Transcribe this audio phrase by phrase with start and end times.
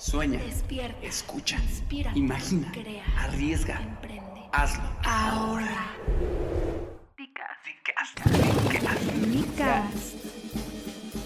[0.00, 0.96] Sueña, Despierta.
[1.06, 2.10] escucha, Inspira.
[2.14, 3.04] imagina, Crea.
[3.18, 4.40] arriesga, Emprende.
[4.52, 4.82] hazlo.
[5.04, 5.88] Ahora.
[7.18, 8.08] Dicas.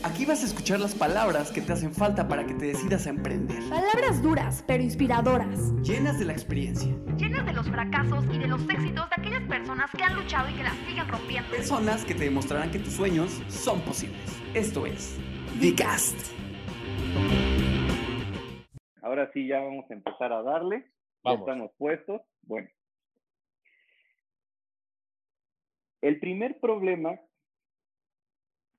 [0.03, 3.11] Aquí vas a escuchar las palabras que te hacen falta para que te decidas a
[3.11, 3.63] emprender.
[3.71, 5.73] Palabras duras, pero inspiradoras.
[5.83, 6.93] Llenas de la experiencia.
[7.17, 10.55] Llenas de los fracasos y de los éxitos de aquellas personas que han luchado y
[10.55, 11.51] que las siguen rompiendo.
[11.51, 14.19] Personas que te demostrarán que tus sueños son posibles.
[14.53, 15.15] Esto es
[15.61, 16.17] Dicast.
[19.15, 20.91] Ahora sí, ya vamos a empezar a darle.
[21.23, 22.21] Ya estamos puestos.
[22.43, 22.69] Bueno.
[26.01, 27.21] El primer problema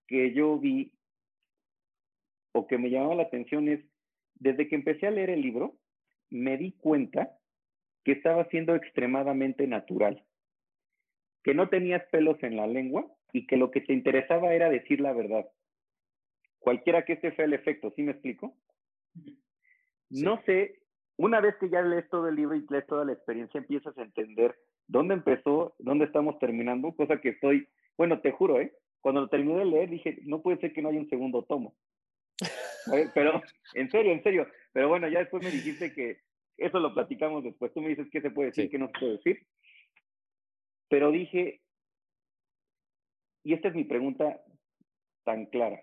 [0.07, 0.91] que yo vi
[2.51, 3.79] o que me llamaba la atención es,
[4.33, 5.77] desde que empecé a leer el libro,
[6.29, 7.39] me di cuenta
[8.03, 10.25] que estaba siendo extremadamente natural,
[11.45, 14.99] que no tenías pelos en la lengua y que lo que te interesaba era decir
[14.99, 15.49] la verdad.
[16.59, 18.57] Cualquiera que este sea el efecto, ¿sí me explico?
[20.09, 20.79] No sé,
[21.17, 24.03] una vez que ya lees todo el libro y lees toda la experiencia, empiezas a
[24.03, 24.55] entender
[24.87, 27.67] dónde empezó, dónde estamos terminando, cosa que estoy,
[27.97, 28.73] bueno, te juro, ¿eh?
[29.01, 31.75] Cuando lo terminé de leer dije, no puede ser que no haya un segundo tomo.
[32.85, 33.11] ¿Sabes?
[33.15, 33.41] Pero,
[33.73, 34.47] en serio, en serio.
[34.73, 36.21] Pero bueno, ya después me dijiste que
[36.57, 37.73] eso lo platicamos después.
[37.73, 38.69] Tú me dices qué se puede decir, Sí.
[38.71, 39.47] qué no se puede decir.
[40.89, 41.61] Pero dije,
[43.43, 44.41] y esta es mi pregunta
[45.23, 45.81] tan clara.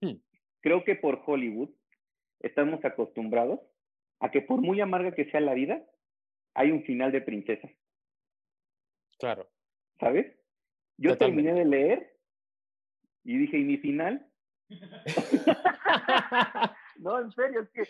[0.00, 0.16] Hmm.
[0.60, 1.70] Creo que por Hollywood
[2.42, 3.60] estamos acostumbrados
[4.20, 5.82] a que por muy amarga que sea la vida,
[6.54, 7.68] hay un final de princesa,
[9.18, 9.48] Claro.
[10.00, 10.26] ¿sabes?
[10.98, 11.42] Yo Totalmente.
[11.44, 12.16] terminé de leer
[13.24, 14.26] y dije, ¿y mi final?
[16.98, 17.82] no, en serio, es que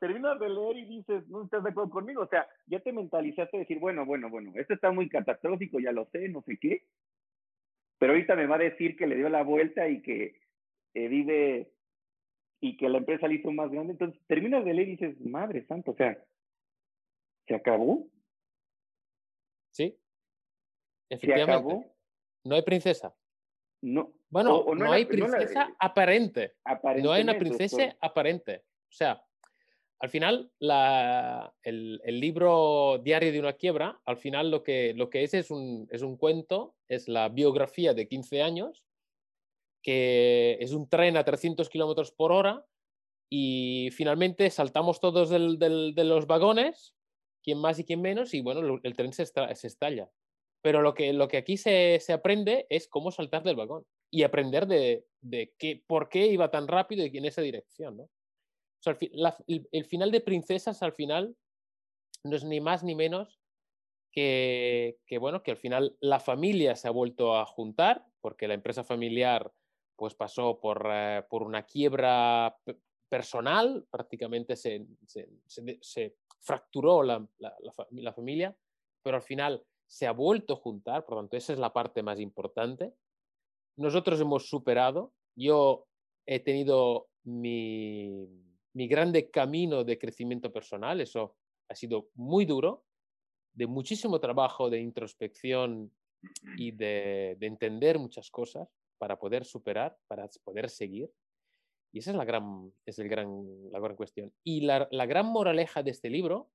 [0.00, 2.22] terminas de leer y dices, no estás de acuerdo conmigo.
[2.22, 5.92] O sea, ya te mentalizaste a decir, bueno, bueno, bueno, esto está muy catastrófico, ya
[5.92, 6.84] lo sé, no sé qué.
[7.98, 10.40] Pero ahorita me va a decir que le dio la vuelta y que
[10.94, 11.70] eh, vive
[12.64, 13.92] y que la empresa le hizo más grande.
[13.92, 16.16] Entonces terminas de leer y dices, madre santa, o sea,
[17.46, 18.06] ¿se acabó?
[19.70, 19.98] sí.
[21.08, 21.52] ¿Se Efectivamente.
[21.52, 21.94] acabó?
[22.44, 23.14] No hay princesa.
[23.82, 24.14] No.
[24.30, 26.54] Bueno, O- o no, no la- hay no la- princesa aparente.
[27.02, 28.62] No hay una princesa esto- aparente.
[28.88, 29.22] O sea,
[29.98, 35.10] al final, la- el, el libro Diario de una quiebra, al final lo que, lo
[35.10, 38.82] que es es un, es un cuento, es la biografía de 15 años,
[39.82, 42.64] que es un tren a 300 kilómetros por hora
[43.30, 45.58] y finalmente saltamos todos del-
[45.94, 46.94] de los vagones,
[47.42, 50.10] quién más y quién menos, y bueno, el tren se, estra- se estalla.
[50.62, 54.22] Pero lo que, lo que aquí se, se aprende es cómo saltar del vagón y
[54.22, 57.96] aprender de, de qué, por qué iba tan rápido y en esa dirección.
[57.96, 58.08] ¿no?
[59.46, 61.34] El, el final de Princesas al final
[62.24, 63.40] no es ni más ni menos
[64.12, 68.54] que, que, bueno, que al final la familia se ha vuelto a juntar porque la
[68.54, 69.52] empresa familiar
[70.02, 72.76] pues pasó por, eh, por una quiebra pe-
[73.08, 78.52] personal, prácticamente se, se- se de- se fracturó la, la- la fa- la familia,
[79.00, 82.02] pero al final se ha vuelto a juntar, por lo tanto, esa es la parte
[82.02, 82.92] más importante.
[83.76, 85.86] Nosotros hemos superado, yo
[86.26, 88.26] he tenido mi,
[88.72, 91.36] mi grande camino de crecimiento personal, eso
[91.68, 92.82] ha sido muy duro,
[93.54, 95.92] de muchísimo trabajo de introspección
[96.56, 98.66] y de, de entender muchas cosas
[99.02, 101.12] para poder superar, para poder seguir.
[101.92, 103.28] Y esa es la gran, es el gran,
[103.72, 104.32] la gran cuestión.
[104.44, 106.52] Y la, la gran moraleja de este libro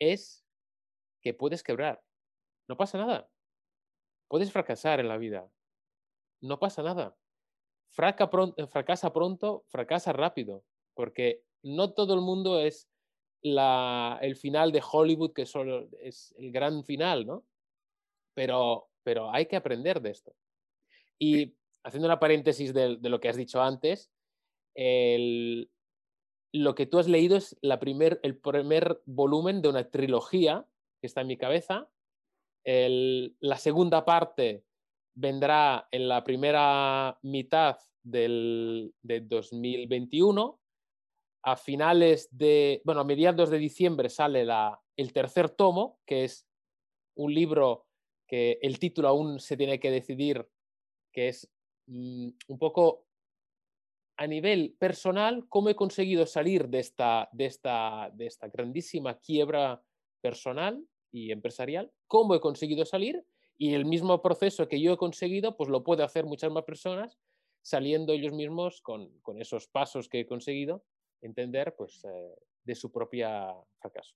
[0.00, 0.44] es
[1.22, 2.02] que puedes quebrar.
[2.68, 3.30] No pasa nada.
[4.28, 5.48] Puedes fracasar en la vida.
[6.42, 7.16] No pasa nada.
[7.92, 10.64] Fraca pron- eh, fracasa pronto, fracasa rápido.
[10.94, 12.90] Porque no todo el mundo es
[13.40, 17.44] la, el final de Hollywood, que solo es el gran final, ¿no?
[18.34, 20.34] Pero, pero hay que aprender de esto.
[21.20, 21.54] Y
[21.84, 24.10] haciendo una paréntesis de, lo que has dicho antes,
[24.74, 25.70] el-
[26.52, 30.66] lo que tú has leído es la primer, el primer volumen de una trilogía
[31.00, 31.88] que está en mi cabeza.
[32.64, 34.64] El- la segunda parte
[35.14, 40.58] vendrá en la primera mitad del, de 2021.
[41.42, 46.46] A finales de, bueno, a mediados de diciembre sale la, el tercer tomo, que es
[47.16, 47.86] un libro
[48.28, 50.46] que el título aún se tiene que decidir,
[51.12, 51.50] que es
[51.86, 53.06] mm, un poco
[54.16, 59.82] a nivel personal, cómo he conseguido salir de esta, de esta, de esta grandísima quiebra
[60.20, 63.24] personal y empresarial, cómo he conseguido salir
[63.56, 67.18] y el mismo proceso que yo he conseguido, pues lo puede hacer muchas más personas
[67.62, 70.84] saliendo ellos mismos con, con esos pasos que he conseguido,
[71.22, 72.34] entender pues eh,
[72.64, 74.14] de su propia fracaso.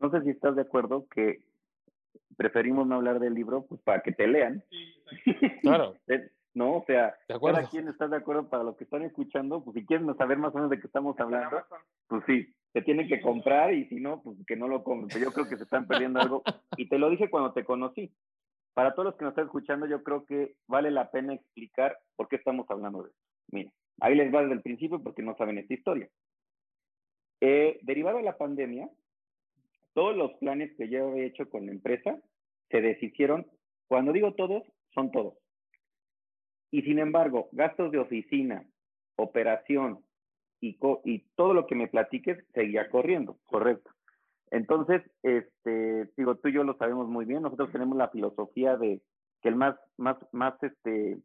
[0.00, 1.42] No sé si estás de acuerdo que
[2.36, 4.64] preferimos no hablar del libro pues para que te lean.
[5.62, 9.64] Claro, Eh, No, o sea, cada quien está de acuerdo para lo que están escuchando,
[9.64, 11.62] pues si quieren saber más o menos de qué estamos hablando,
[12.08, 15.22] pues sí, te tienen que comprar y si no, pues que no lo compren.
[15.22, 16.42] Yo creo que se están perdiendo algo.
[16.76, 18.12] Y te lo dije cuando te conocí.
[18.74, 22.28] Para todos los que nos están escuchando, yo creo que vale la pena explicar por
[22.28, 23.20] qué estamos hablando de esto.
[23.50, 23.70] Mira,
[24.00, 26.08] ahí les va desde el principio porque no saben esta historia.
[27.40, 28.88] Eh, derivado de la pandemia,
[29.94, 32.18] todos los planes que yo he hecho con la empresa
[32.70, 33.46] se deshicieron.
[33.88, 34.62] Cuando digo todos,
[34.94, 35.34] son todos.
[36.70, 38.64] Y sin embargo, gastos de oficina,
[39.16, 40.00] operación
[40.60, 43.90] y, y todo lo que me platiques seguía corriendo, correcto.
[44.50, 49.00] Entonces, este, digo, tú y yo lo sabemos muy bien, nosotros tenemos la filosofía de
[49.40, 51.18] que el más, más, más, este,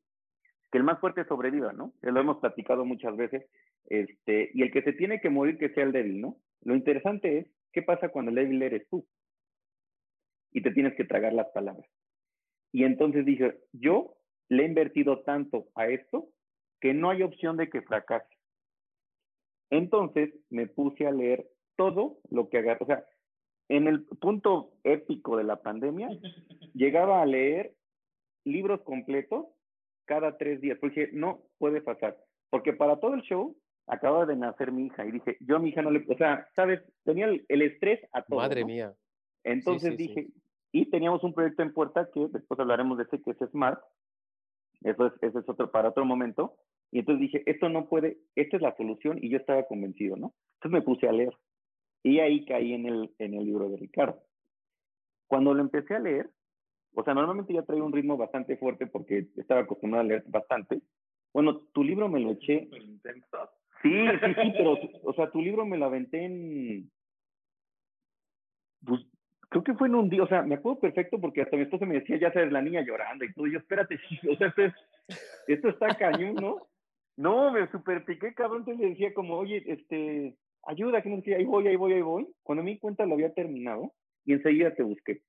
[0.72, 1.94] que el más fuerte sobreviva, ¿no?
[2.02, 3.46] Lo hemos platicado muchas veces,
[3.90, 6.38] este, y el que se tiene que morir que sea el débil, ¿no?
[6.64, 9.08] Lo interesante es, ¿qué pasa cuando el débil eres tú?
[10.52, 11.90] Y te tienes que tragar las palabras.
[12.72, 14.18] Y entonces dije, yo
[14.50, 16.30] le he invertido tanto a esto
[16.80, 18.38] que no hay opción de que fracase.
[19.70, 22.84] Entonces me puse a leer todo lo que agarré.
[22.84, 23.06] O sea,
[23.70, 26.10] en el punto épico de la pandemia,
[26.74, 27.76] llegaba a leer
[28.46, 29.48] libros completos
[30.06, 30.78] cada tres días.
[30.80, 32.18] Porque no puede pasar.
[32.50, 35.70] Porque para todo el show acaba de nacer mi hija y dije, yo a mi
[35.70, 38.40] hija no le, o sea, sabes, tenía el, estrés a todo.
[38.40, 38.94] Madre mía.
[39.44, 40.28] Entonces dije,
[40.72, 43.82] y teníamos un proyecto en puerta que después hablaremos de ese que es Smart,
[44.82, 46.58] eso es, eso es otro, para otro momento.
[46.92, 50.34] Y entonces dije, esto no puede, esta es la solución y yo estaba convencido, ¿no?
[50.56, 51.34] Entonces me puse a leer
[52.04, 54.22] y ahí caí en el, en el libro de Ricardo.
[55.28, 56.30] Cuando lo empecé a leer,
[56.94, 60.82] o sea, normalmente ya traía un ritmo bastante fuerte porque estaba acostumbrado a leer bastante.
[61.34, 62.70] Bueno, tu libro me lo eché.
[63.82, 66.92] Sí, sí, sí, pero, o sea, tu libro me lo aventé en.
[68.86, 69.02] Pues
[69.50, 71.86] creo que fue en un día, o sea, me acuerdo perfecto porque hasta mi esposa
[71.86, 73.48] me decía, ya sabes, la niña llorando y todo.
[73.48, 74.00] Y yo, espérate,
[74.32, 74.74] o sea, esto, es,
[75.48, 76.68] esto está cañón, ¿no?
[77.18, 78.60] No, me super piqué, cabrón.
[78.60, 82.02] Entonces le decía como, oye, este, ayuda, que no decía, ahí voy, ahí voy, ahí
[82.02, 82.28] voy.
[82.44, 83.94] Cuando me di cuenta lo había terminado
[84.26, 85.22] y enseguida te busqué.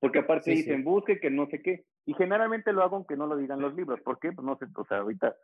[0.00, 1.84] Porque aparte dicen, busque que no sé qué.
[2.06, 4.00] Y generalmente lo hago aunque no lo digan los libros.
[4.00, 4.32] ¿Por qué?
[4.32, 5.36] Pues no sé, o sea, ahorita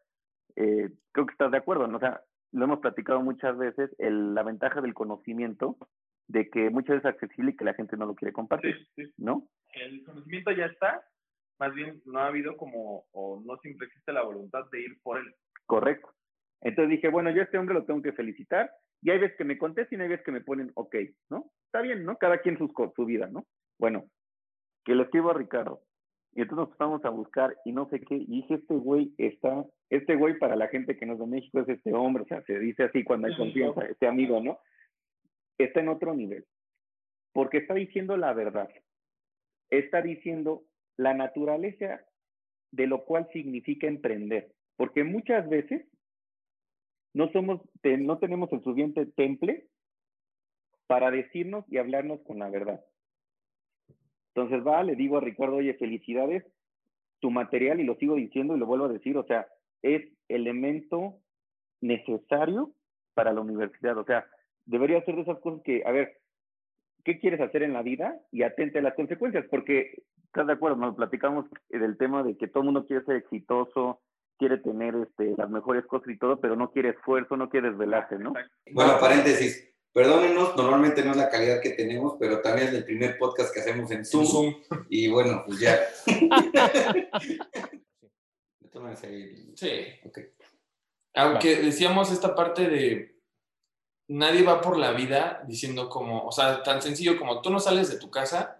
[0.58, 1.98] eh, creo que estás de acuerdo, ¿no?
[1.98, 2.20] O sea,
[2.52, 5.76] lo hemos platicado muchas veces, el, la ventaja del conocimiento
[6.26, 9.48] de que muchas veces es accesible y que la gente no lo quiere compartir, ¿no?
[9.72, 11.04] El conocimiento ya está,
[11.60, 15.18] más bien no ha habido como, o no siempre existe la voluntad de ir por
[15.18, 15.32] él.
[15.66, 16.12] Correcto.
[16.60, 18.70] Entonces dije, bueno, yo a este hombre lo tengo que felicitar,
[19.00, 20.96] y hay veces que me contestan y hay veces que me ponen, ok,
[21.30, 21.52] ¿no?
[21.66, 22.16] Está bien, ¿no?
[22.16, 23.46] Cada quien su, su vida, ¿no?
[23.78, 24.06] Bueno,
[24.84, 25.82] que le escribo a Ricardo.
[26.34, 28.14] Y entonces nos vamos a buscar y no sé qué.
[28.14, 31.60] Y dije, este güey está, este güey para la gente que no es de México
[31.60, 34.58] es este hombre, o sea, se dice así cuando hay confianza, este amigo, ¿no?
[35.58, 36.44] está en otro nivel,
[37.32, 38.68] porque está diciendo la verdad,
[39.70, 40.64] está diciendo
[40.96, 42.04] la naturaleza
[42.70, 45.86] de lo cual significa emprender, porque muchas veces
[47.14, 49.66] no somos, no tenemos el suficiente temple
[50.86, 52.84] para decirnos y hablarnos con la verdad.
[54.38, 56.44] Entonces va, le digo a Ricardo, oye, felicidades,
[57.20, 59.48] tu material, y lo sigo diciendo y lo vuelvo a decir, o sea,
[59.82, 61.16] es elemento
[61.80, 62.70] necesario
[63.14, 63.98] para la universidad.
[63.98, 64.26] O sea,
[64.64, 66.18] debería ser de esas cosas que, a ver,
[67.04, 68.20] ¿qué quieres hacer en la vida?
[68.30, 70.76] Y atente a las consecuencias, porque, ¿estás de acuerdo?
[70.76, 74.02] Nos platicamos del tema de que todo el mundo quiere ser exitoso,
[74.38, 78.20] quiere tener este, las mejores cosas y todo, pero no quiere esfuerzo, no quiere desvelarse,
[78.20, 78.34] ¿no?
[78.72, 83.18] Bueno, paréntesis, perdónenos, normalmente no es la calidad que tenemos, pero también es el primer
[83.18, 84.26] podcast que hacemos en Zoom.
[84.26, 84.54] Zoom.
[84.88, 85.78] Y bueno, pues ya.
[89.54, 89.86] sí.
[90.04, 90.26] Okay.
[91.14, 93.18] Aunque decíamos esta parte de
[94.08, 97.90] nadie va por la vida diciendo como, o sea, tan sencillo como tú no sales
[97.90, 98.58] de tu casa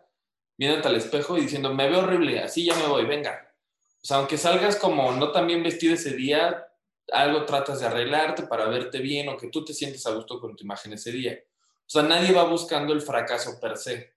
[0.58, 3.54] viéndote al espejo y diciendo, me veo horrible, así ya me voy, venga.
[4.02, 6.67] O sea, aunque salgas como no tan bien vestido ese día,
[7.12, 10.56] algo tratas de arreglarte para verte bien o que tú te sientes a gusto con
[10.56, 11.38] tu imagen ese día.
[11.86, 14.14] O sea, nadie va buscando el fracaso per se.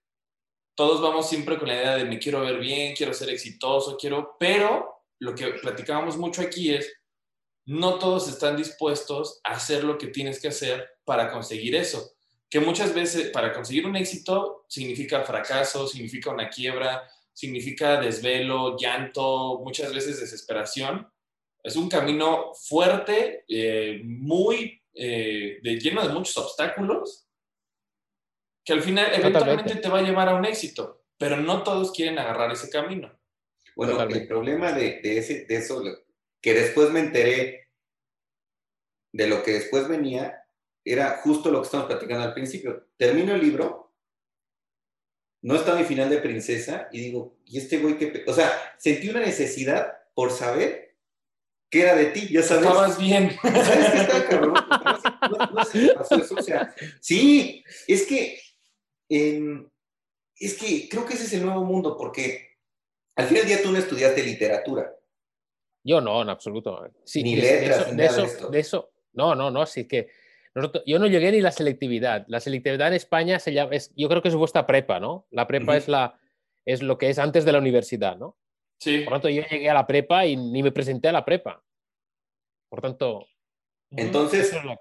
[0.74, 4.36] Todos vamos siempre con la idea de me quiero ver bien, quiero ser exitoso, quiero,
[4.38, 6.92] pero lo que platicábamos mucho aquí es,
[7.64, 12.12] no todos están dispuestos a hacer lo que tienes que hacer para conseguir eso.
[12.50, 19.60] Que muchas veces para conseguir un éxito significa fracaso, significa una quiebra, significa desvelo, llanto,
[19.62, 21.11] muchas veces desesperación.
[21.62, 27.28] Es un camino fuerte, eh, muy eh, lleno de muchos obstáculos,
[28.64, 32.18] que al final eventualmente te va a llevar a un éxito, pero no todos quieren
[32.18, 33.16] agarrar ese camino.
[33.76, 35.82] Bueno, el problema de, ese, de eso,
[36.40, 37.70] que después me enteré
[39.12, 40.44] de lo que después venía,
[40.84, 42.88] era justo lo que estamos platicando al principio.
[42.96, 43.94] Termino el libro,
[45.42, 48.24] no está mi final de princesa y digo, ¿y este güey qué?
[48.26, 50.91] O sea, sentí una necesidad por saber
[51.72, 52.66] qué era de ti, ya sabes.
[52.66, 53.34] Estabas bien.
[53.42, 54.54] ¿Sabes qué está cabrón?
[54.54, 56.34] no, no se me pasó eso.
[56.38, 58.38] O sea, sí, es que,
[59.08, 62.58] es que creo que ese es el nuevo mundo, porque
[63.16, 64.94] al final del día tú no estudiaste literatura.
[65.84, 66.88] Yo no, en absoluto.
[67.04, 69.86] Sí, Ni letras, de, ni eso, nada de, eso, de eso- no, no, no, sí
[69.88, 70.08] que
[70.54, 72.24] nosotros- yo no llegué ni la selectividad.
[72.28, 75.26] La selectividad en España se llama, es, yo creo que es vuestra prepa, ¿no?
[75.30, 76.18] La prepa es, la,
[76.64, 78.36] es lo que es antes de la universidad, ¿no?
[78.82, 79.00] Sí.
[79.04, 81.64] Por tanto, yo llegué a la prepa y ni me presenté a la prepa.
[82.68, 83.24] Por tanto,
[83.90, 84.76] Entonces, es lo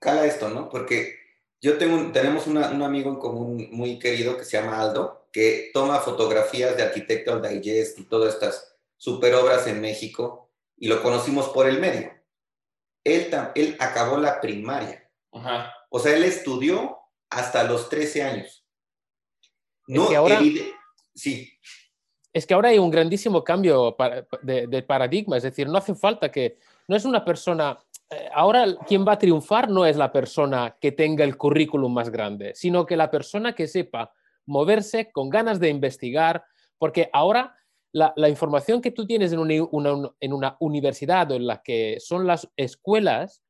[0.00, 0.68] cala esto, ¿no?
[0.68, 1.14] Porque
[1.60, 5.28] yo tengo un- tenemos una- un amigo en común muy querido que se llama Aldo,
[5.32, 11.00] que toma fotografías de Architectural Digest y todas estas super obras en México, y lo
[11.02, 12.12] conocimos por el medio.
[13.04, 15.72] Él, él acabó la primaria, Ajá.
[15.90, 16.98] o sea, él estudió
[17.30, 18.66] hasta los 13 años.
[19.86, 20.72] No, que ahora- evide-
[21.14, 21.52] sí,
[22.32, 23.96] es que ahora hay un grandísimo cambio
[24.42, 27.78] de, paradigma, es decir, no hace falta que, no es una persona,
[28.10, 32.10] eh, ahora quien va a triunfar no es la persona que tenga el currículum más
[32.10, 34.12] grande, sino que la persona que sepa
[34.46, 36.44] moverse con ganas de investigar,
[36.78, 37.54] porque ahora
[37.92, 43.42] la, información que tú tienes en una, universidad o en la que son las escuelas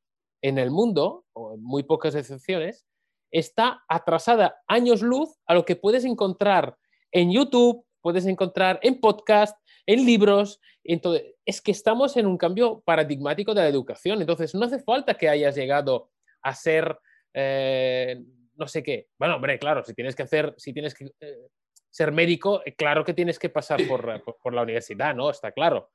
[0.43, 2.87] en el mundo, o muy pocas excepciones,
[3.31, 6.77] está atrasada años luz a lo que puedes encontrar
[7.13, 10.61] en YouTube, puedes encontrar en podcast, en libros.
[10.83, 14.21] Entonces, es que estamos en un cambio paradigmático de la educación.
[14.23, 16.11] Entonces, no hace falta que hayas llegado
[16.43, 16.99] a ser
[17.35, 18.19] eh,
[18.55, 19.09] no sé qué.
[19.19, 21.49] Bueno, hombre, claro, si tienes que hacer, si tienes que eh,
[21.91, 25.29] ser médico, eh, claro que tienes que pasar por, por- la universidad, ¿no?
[25.31, 25.91] Está claro.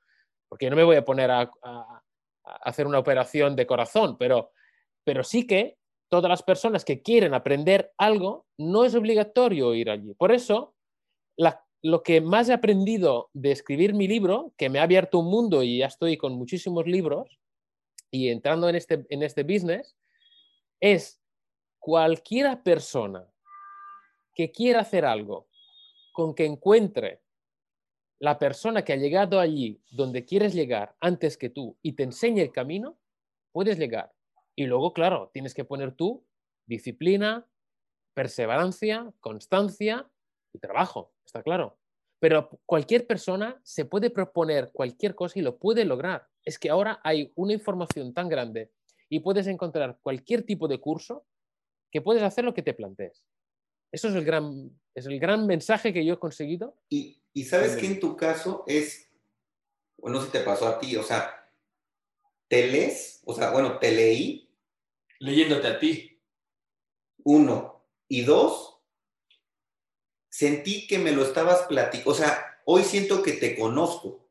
[0.48, 1.50] Porque yo no me voy a poner a
[2.62, 4.52] hacer una operación de corazón, pero,
[5.04, 5.78] pero sí que
[6.10, 10.14] todas las personas que quieren aprender algo, no es obligatorio ir allí.
[10.14, 10.76] Por eso,
[11.38, 15.30] la- lo que más he aprendido de escribir mi libro, que me ha abierto un
[15.30, 17.38] mundo y ya estoy con muchísimos libros
[18.10, 19.98] y entrando en este, en este business,
[20.80, 21.22] es
[21.80, 23.30] cualquiera persona
[24.34, 25.48] que quiera hacer algo
[26.14, 27.22] con que encuentre
[28.20, 32.40] la persona que ha llegado allí donde quieres llegar antes que tú y te enseñe
[32.40, 32.98] el camino,
[33.52, 34.14] puedes llegar.
[34.56, 36.26] Y luego, claro, tienes que poner tú
[36.66, 37.46] disciplina,
[38.14, 40.10] perseverancia, constancia
[40.54, 41.78] y trabajo, está claro.
[42.20, 46.28] Pero cualquier persona se puede proponer cualquier cosa y lo puede lograr.
[46.44, 48.72] Es que ahora hay una información tan grande
[49.10, 51.26] y puedes encontrar cualquier tipo de curso
[51.92, 53.26] que puedes hacer lo que te plantees.
[53.92, 56.78] Eso es el gran, es el gran mensaje que yo he conseguido.
[56.90, 59.12] Y, y sabes que en tu caso es,
[59.98, 61.52] bueno, no sé si te pasó a ti, o sea,
[62.48, 64.44] te lees, o sea, bueno, te leí,
[65.24, 66.20] Leyéndote a ti.
[67.24, 68.73] uno, y dos,
[70.34, 74.28] sentí que me lo estabas platicando, o sea, hoy siento que te conozco.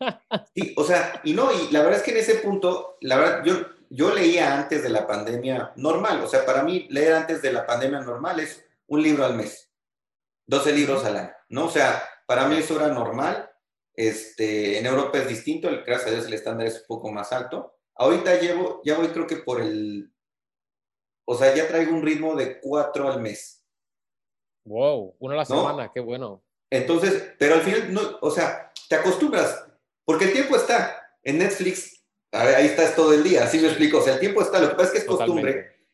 [0.54, 3.44] Sí, o sea, y no, y la verdad es que en ese punto, la verdad,
[3.44, 3.54] yo,
[3.90, 7.66] yo leía antes de la pandemia normal, o sea, para mí leer antes de la
[7.66, 9.70] pandemia normal es un libro al mes,
[10.46, 11.66] 12 libros al año, ¿no?
[11.66, 13.50] O sea, para mí eso era normal,
[13.94, 17.32] este, en Europa es distinto, el- gracias a Dios el estándar es un poco más
[17.32, 17.76] alto.
[17.96, 20.12] Ahorita llevo, ya voy creo que por el,
[21.24, 23.59] o sea, ya traigo un ritmo de cuatro al mes.
[24.64, 25.46] Wow, una a la No.
[25.48, 26.42] semana, qué bueno.
[26.70, 29.66] Entonces, pero al final, no, o sea, te acostumbras,
[30.04, 33.66] porque el tiempo está en Netflix, a ver, ahí estás todo el día, así me
[33.68, 35.86] explico, o sea, el tiempo está, lo que pasa es que es costumbre,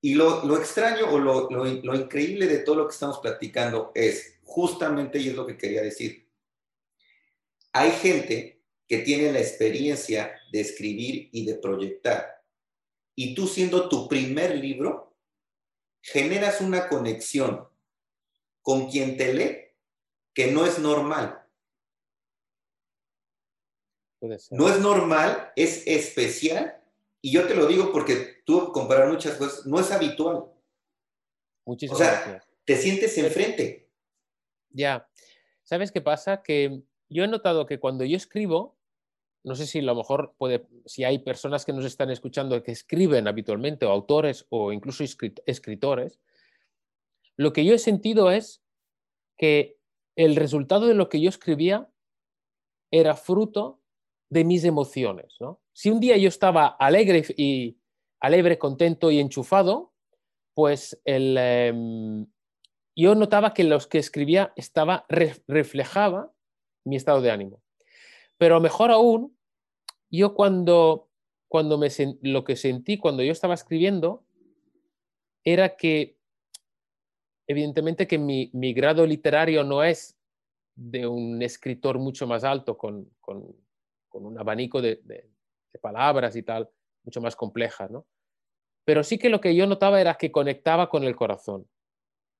[0.00, 3.92] y lo, lo extraño o lo, lo, lo increíble de todo lo que estamos platicando
[3.94, 6.30] es, justamente, y es lo que quería decir,
[7.72, 12.42] hay gente que tiene la experiencia de escribir y de proyectar,
[13.14, 15.05] y tú siendo tu primer libro,
[16.06, 17.68] generas una conexión
[18.62, 19.58] con quien te lee
[20.34, 21.42] que no es normal.
[24.50, 26.82] No es normal, es especial,
[27.20, 30.44] y yo te lo digo porque tú comparar muchas cosas, no es habitual.
[31.64, 32.48] Muchísimas o sea, gracias.
[32.64, 33.90] Te sientes enfrente.
[34.70, 35.08] Ya.
[35.62, 36.42] ¿Sabes qué pasa?
[36.42, 38.75] Que yo he notado que cuando yo escribo,
[39.46, 42.72] no sé si a lo mejor puede, si hay personas que nos están escuchando que
[42.72, 46.18] escriben habitualmente, o autores o incluso escrit- escritores,
[47.36, 48.62] lo que yo he sentido es
[49.38, 49.78] que
[50.16, 51.88] el resultado de lo que yo escribía
[52.90, 53.80] era fruto
[54.30, 55.36] de mis emociones.
[55.72, 57.78] Si un día yo estaba alegre y
[58.18, 59.92] alegre, contento y enchufado,
[60.54, 62.26] pues el, em,
[62.96, 66.32] yo notaba que los que escribía estaba re- reflejaba
[66.84, 67.62] mi estado de ánimo.
[68.38, 69.35] Pero mejor aún,
[70.10, 71.08] yo cuando,
[71.48, 71.88] cuando me
[72.22, 74.24] lo que sentí cuando yo estaba escribiendo
[75.44, 76.18] era que
[77.46, 80.16] evidentemente que mi, mi grado literario no es
[80.74, 83.54] de un escritor mucho más alto con, con-
[84.08, 85.30] con un abanico de, de-
[85.72, 86.68] de palabras y tal.
[87.04, 88.06] mucho más complejas, ¿no?
[88.84, 91.68] Pero sí que lo que yo notaba era que conectaba con el corazón.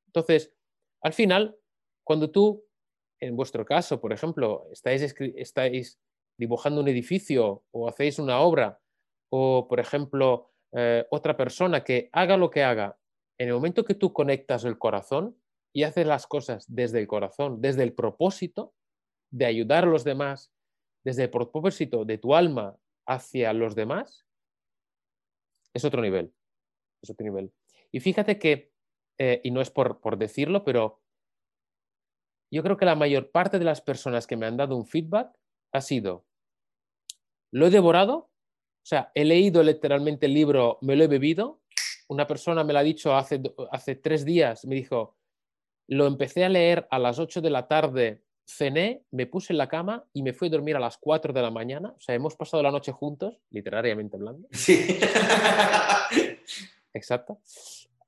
[0.09, 0.55] Entonces,
[1.03, 1.57] al final,
[2.05, 2.65] cuando tú,
[3.21, 6.01] en vuestro caso, por ejemplo, estáis, estáis
[6.39, 8.81] dibujando un edificio o hacéis una obra,
[9.31, 12.99] o, por ejemplo, eh, otra persona que haga lo que haga,
[13.39, 15.37] en el momento que tú conectas el corazón
[15.73, 18.75] y haces las cosas desde el corazón, desde el propósito
[19.31, 20.53] de ayudar a los demás,
[21.05, 22.77] desde el propósito de tu alma
[23.07, 24.27] hacia los demás,
[25.75, 26.33] es otro nivel.
[27.03, 27.53] Es otro nivel.
[27.93, 28.73] Y fíjate que,
[29.19, 31.03] eh, y no es por, por decirlo, pero
[32.51, 35.37] yo creo que la mayor parte de las personas que me han dado un feedback
[35.73, 36.26] ha sido,
[37.53, 41.61] lo he devorado, o sea, he leído literalmente el libro, me lo he bebido.
[42.09, 45.17] Una persona me lo ha dicho hace, hace tres días, me dijo,
[45.89, 49.69] lo empecé a leer a las 8 de la tarde, cené, me puse en la
[49.69, 51.95] cama y me fui a dormir a las 4 de la mañana.
[51.97, 54.49] O sea, hemos pasado la noche juntos, literariamente hablando.
[54.53, 54.99] Sí.
[56.95, 57.41] Exacto.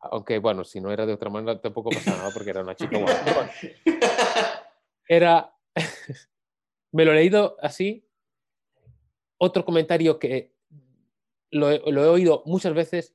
[0.00, 2.98] Aunque, bueno, si no era de otra manera tampoco pasa nada porque era una chica
[2.98, 3.50] guapa.
[5.10, 5.54] Era...
[6.92, 8.07] me lo he leído así.
[9.38, 10.52] Otro comentario que
[11.50, 13.14] lo he, lo oído muchas veces,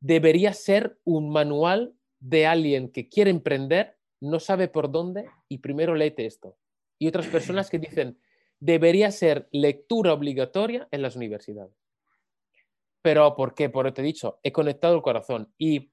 [0.00, 5.94] debería ser un manual de alguien que quiere emprender, no sabe por dónde y primero
[5.94, 6.56] léete esto.
[6.98, 8.18] Y otras personas que dicen,
[8.60, 11.74] debería ser lectura obligatoria en las universidades.
[13.02, 13.68] Pero ¿por qué?
[13.68, 15.90] Por te he dicho, he conectado el corazón y,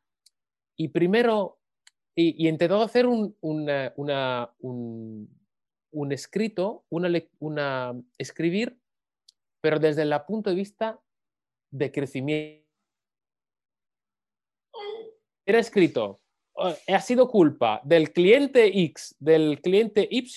[0.75, 1.60] y primero,
[2.13, 5.28] y, y he intentado hacer un, un,
[5.92, 8.78] un escrito, una, una, escribir,
[9.62, 11.00] pero desde el punto de vista
[11.72, 12.68] de crecimiento.
[15.46, 16.20] Era escrito,
[16.58, 20.28] eh, ha sido culpa del cliente X, del cliente Y,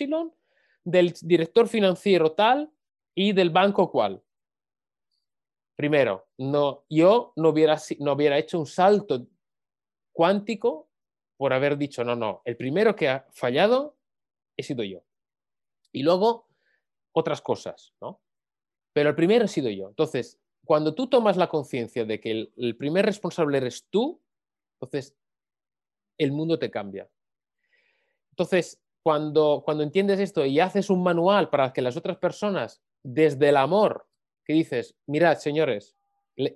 [0.85, 2.73] del director financiero tal
[3.14, 4.23] y del banco cual.
[5.76, 9.26] Primero, no, yo no hubiera, no hubiera hecho un salto
[10.12, 10.91] cuántico
[11.37, 13.96] por haber dicho, no, no, el primero que ha fallado
[14.57, 15.03] he sido yo.
[15.90, 16.49] Y luego,
[17.12, 18.20] otras cosas, ¿no?
[18.92, 19.88] Pero el primero he sido yo.
[19.88, 24.20] Entonces, cuando tú tomas la conciencia de que el, primer responsable eres tú,
[24.81, 25.16] entonces
[26.18, 27.09] el mundo te cambia.
[28.31, 33.48] Entonces, cuando, cuando entiendes esto y haces un manual para que las otras personas, desde
[33.48, 34.07] el amor,
[34.44, 35.96] que dices, mirad, señores,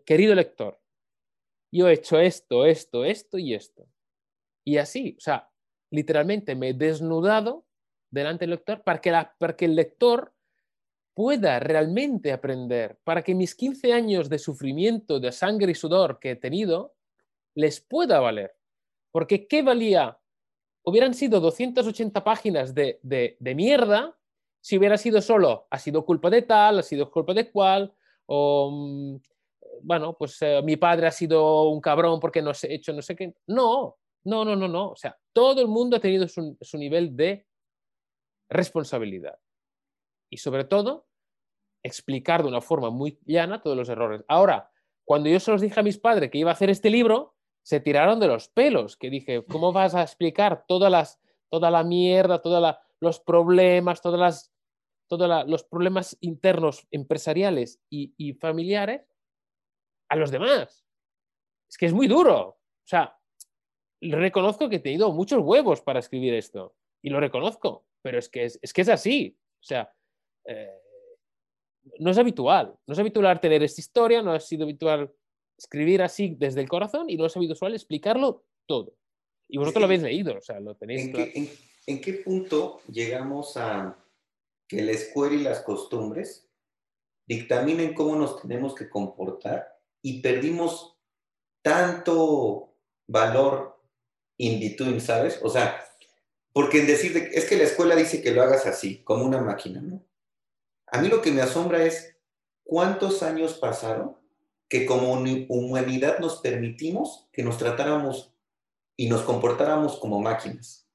[0.04, 0.80] querido lector,
[1.72, 3.88] yo he hecho esto, esto, esto y esto.
[4.64, 5.50] Y así, o sea,
[5.90, 7.66] literalmente me he desnudado
[8.10, 10.32] delante del lector para que, la, para que el lector
[11.16, 16.32] pueda realmente aprender, para que mis 15 años de sufrimiento, de sangre y sudor que
[16.32, 16.94] he tenido,
[17.54, 18.54] les pueda valer.
[19.10, 20.18] Porque ¿qué valía?
[20.84, 24.14] Hubieran sido 280 páginas de, de, mierda
[24.60, 27.94] si hubiera sido solo, ha sido culpa de tal, ha sido culpa de cual,
[28.26, 29.16] o, mm,
[29.84, 33.16] bueno, pues eh, mi padre ha sido un cabrón porque no ha hecho no sé
[33.16, 33.34] qué.
[33.46, 34.90] No, no, no, no, no.
[34.90, 37.46] O sea, todo el mundo ha tenido su, su nivel de
[38.50, 39.38] responsabilidad
[40.28, 41.05] y sobre todo
[41.86, 44.24] explicar de una forma muy llana todos los errores.
[44.28, 44.70] Ahora,
[45.04, 47.80] cuando yo se los dije a mis padres que iba a hacer este libro, se
[47.80, 52.42] tiraron de los pelos, que dije, ¿cómo vas a explicar todas las, toda la mierda,
[52.42, 54.52] todos los problemas, todas las,
[55.08, 59.02] todos los problemas internos empresariales y, y familiares
[60.08, 60.84] a los demás?
[61.68, 62.48] Es que es muy duro.
[62.48, 63.18] O sea,
[64.00, 68.44] reconozco que he tenido muchos huevos para escribir esto y lo reconozco, pero es que
[68.44, 69.38] es, es que es así.
[69.60, 69.92] O sea,
[70.44, 70.80] eh,
[71.98, 72.74] no es habitual.
[72.86, 75.12] No es habitual tener esta historia, no ha sido habitual
[75.58, 78.94] escribir así desde el corazón y no es habitual explicarlo todo.
[79.48, 81.30] Y vosotros lo habéis leído, o sea, lo tenéis ¿En, claro.
[81.32, 81.50] qué, en,
[81.86, 83.96] ¿En qué punto llegamos a
[84.68, 86.48] que la escuela y las costumbres
[87.26, 89.68] dictaminen cómo nos tenemos que comportar
[90.02, 90.96] y perdimos
[91.62, 92.74] tanto
[93.06, 93.80] valor
[94.38, 95.40] in between, ¿sabes?
[95.42, 95.80] O sea,
[96.52, 99.40] porque en decir, de, es que la escuela dice que lo hagas así, como una
[99.40, 100.04] máquina, ¿no?
[100.86, 102.16] A mí lo que me asombra es
[102.64, 104.16] cuántos años pasaron
[104.68, 108.32] que como humanidad nos permitimos que nos tratáramos
[108.96, 110.86] y nos comportáramos como máquinas.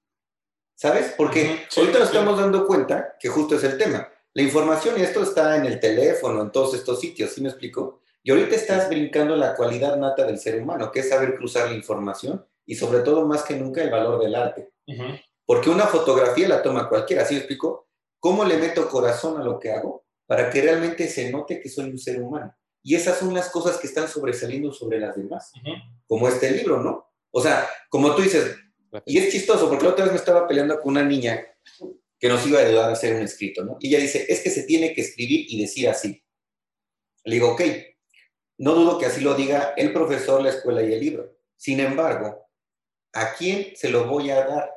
[0.75, 1.13] ¿Sabes?
[1.15, 4.09] Porque ahorita nos estamos dando cuenta que justo es el tema.
[4.33, 8.01] La información y esto está en el teléfono, en todos estos sitios, ¿sí me explico?
[8.23, 11.75] Y ahorita estás brincando la cualidad nata del ser humano, que es saber cruzar la
[11.75, 14.71] información y sobre todo más que nunca el valor del arte.
[14.87, 15.21] Uh -huh.
[15.45, 17.89] Porque una fotografía la toma cualquiera, ¿sí me explico?
[18.21, 21.89] ¿Cómo le meto corazón a lo que hago para que realmente se note que soy
[21.89, 22.55] un ser humano?
[22.83, 26.03] Y esas son las cosas que están sobresaliendo sobre las demás, uh -huh.
[26.05, 27.11] como este libro, ¿no?
[27.31, 28.55] O sea, como tú dices,
[29.05, 31.43] y es chistoso, porque la otra vez me estaba peleando con una niña
[32.19, 33.77] que nos iba a ayudar a hacer un escrito, ¿no?
[33.79, 36.23] Y ella dice, es que se tiene que escribir y decir así.
[37.23, 37.61] Le digo, ok,
[38.59, 41.35] no dudo que así lo diga el profesor, la escuela y el libro.
[41.57, 42.47] Sin embargo,
[43.13, 44.71] ¿a quién se lo voy a dar?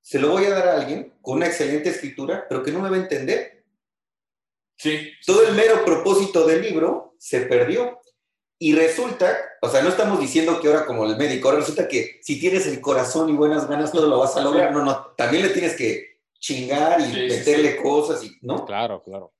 [0.00, 2.90] Se lo voy a dar a alguien con una excelente escritura, pero que no me
[2.90, 3.64] va a entender.
[4.76, 5.12] Sí.
[5.26, 8.00] Todo el mero propósito del libro se perdió.
[8.62, 12.18] Y resulta, o sea, no estamos diciendo que ahora como el médico, ahora resulta que
[12.22, 14.72] si tienes el corazón y buenas ganas, todo lo vas a lograr.
[14.72, 18.66] No, no, también le tienes que chingar y Sí, sí, meterle cosas, y, ¿no?
[18.66, 19.32] Claro, claro.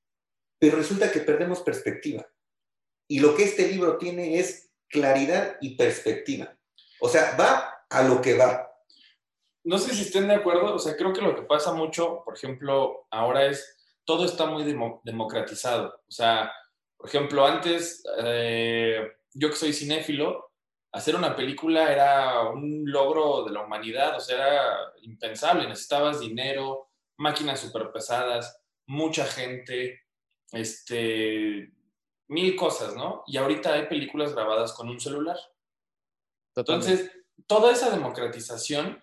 [0.59, 2.27] Pero resulta que perdemos perspectiva.
[3.09, 6.57] Y lo que este libro tiene es claridad y perspectiva.
[7.01, 8.69] O sea, va a lo que va.
[9.64, 12.35] No sé si estén de acuerdo, o sea, creo que lo que pasa mucho, por
[12.37, 16.03] ejemplo, ahora es, todo está muy demo- democratizado.
[16.09, 16.51] O sea,
[16.96, 19.01] por ejemplo, antes, eh,
[19.35, 20.53] yo que soy cinéfilo,
[20.92, 25.68] hacer una película era un logro de la humanidad, o sea, era impensable.
[25.68, 30.01] Necesitabas dinero, máquinas súper pesadas, mucha gente,
[30.53, 31.70] este,
[32.29, 33.23] mil cosas, ¿no?
[33.27, 35.38] Y ahorita hay películas grabadas con un celular.
[36.55, 36.92] Totalmente.
[36.92, 39.03] Entonces, toda esa democratización,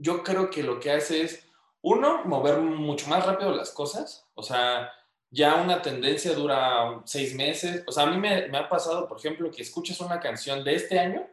[0.00, 1.46] yo creo que lo que hace es,
[1.82, 4.26] uno, mover mucho más rápido las cosas.
[4.34, 4.92] O sea,
[5.30, 7.84] ya una tendencia dura seis meses.
[7.86, 10.74] O sea, a mí me, me ha pasado, por ejemplo, que escuchas una canción de
[10.74, 11.26] este año,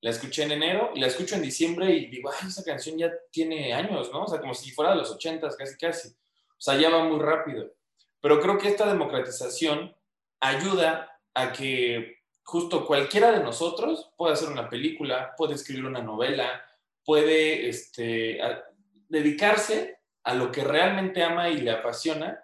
[0.00, 3.12] la escuché en enero y la escucho en diciembre y digo, ay, esa canción ya
[3.30, 4.24] tiene años, ¿no?
[4.24, 6.08] O sea, como si fuera de los ochentas, casi, casi.
[6.08, 7.72] O sea, ya va muy rápido.
[8.20, 9.94] Pero creo que esta democratización
[10.40, 16.64] ayuda a que justo cualquiera de nosotros puede hacer una película, puede escribir una novela,
[17.04, 18.64] puede este, a-
[19.08, 22.42] dedicarse a lo que realmente ama y le apasiona,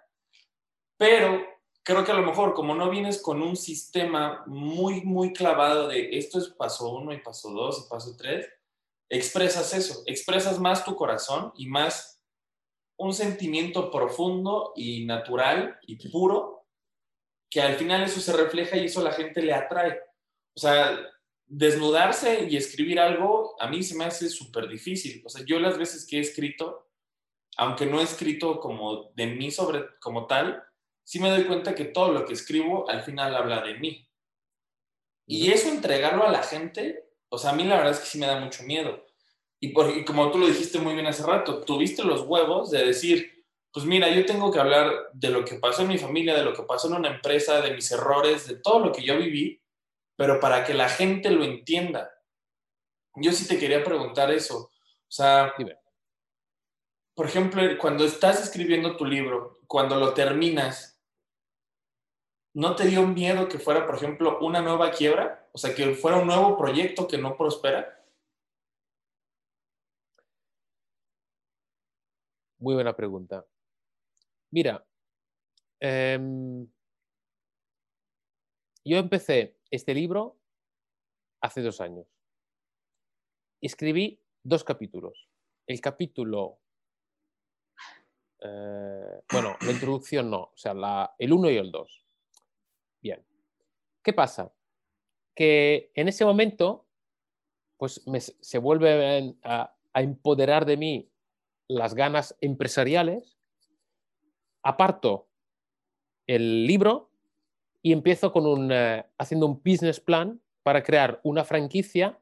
[0.97, 1.45] pero
[1.83, 6.17] creo que a lo mejor como no vienes con un sistema muy, muy clavado de
[6.17, 8.47] esto es paso uno y paso dos y paso tres,
[9.09, 12.21] expresas eso, expresas más tu corazón y más
[12.97, 16.67] un sentimiento profundo y natural y puro,
[17.49, 19.99] que al final eso se refleja y eso la gente le atrae.
[20.55, 20.99] O sea,
[21.49, 25.21] desnudarse y escribir algo a mí se me hace súper difícil.
[25.25, 26.87] O sea, yo las veces que he escrito,
[27.57, 30.63] aunque no he escrito como de mí sobre como tal,
[31.03, 34.07] sí me doy cuenta que todo lo que escribo al final habla de mí.
[35.25, 38.19] Y eso entregarlo a la gente, o sea, a mí la verdad es que sí
[38.19, 39.05] me da mucho miedo.
[39.59, 42.85] Y, por, y como tú lo dijiste muy bien hace rato, tuviste los huevos de
[42.85, 46.43] decir, pues mira, yo tengo que hablar de lo que pasó en mi familia, de
[46.43, 49.61] lo que pasó en una empresa, de mis errores, de todo lo que yo viví,
[50.19, 52.13] pero para que la gente lo entienda.
[53.15, 54.63] Yo sí te quería preguntar eso.
[54.63, 55.53] O sea,
[57.15, 61.01] por ejemplo, cuando estás escribiendo tu libro, cuando lo terminas,
[62.53, 65.47] ¿no te dio miedo que fuera, por ejemplo, una nueva quiebra?
[65.53, 68.03] O sea, que fuera un nuevo proyecto que no prospera.
[72.57, 73.45] Muy buena pregunta.
[74.51, 74.85] Mira,
[75.79, 76.67] em,
[78.83, 80.37] yo empecé este libro
[81.41, 82.07] hace dos años.
[83.61, 85.29] Escribí dos capítulos.
[85.67, 86.59] El capítulo,
[88.41, 90.73] eh, bueno, la introducción no, o sea,
[91.17, 92.05] el 1 y el 2.
[93.01, 93.25] Bien.
[94.03, 94.53] ¿Qué pasa?
[95.35, 96.87] Que en ese momento,
[97.77, 98.01] pues
[98.41, 101.11] se vuelven a, a empoderar de mí
[101.67, 103.37] las ganas empresariales,
[104.63, 105.29] aparto
[106.25, 107.08] el libro
[107.81, 112.19] y empiezo con un, eh, haciendo un business plan para crear una franquicia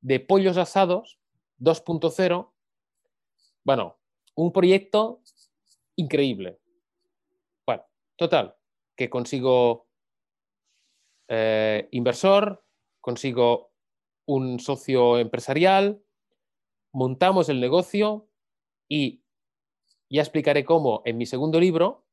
[0.00, 1.18] de pollos asados
[1.58, 2.52] 2.0.
[3.64, 3.98] Bueno,
[4.34, 5.22] un proyecto
[5.96, 6.58] increíble.
[7.66, 7.84] Bueno,
[8.16, 8.56] total,
[8.96, 9.86] que consigo
[11.28, 12.64] eh, inversor,
[13.00, 13.72] consigo
[14.26, 16.02] un socio empresarial,
[16.92, 18.28] montamos el negocio
[18.88, 19.22] y
[20.08, 22.03] ya explicaré cómo en mi segundo libro,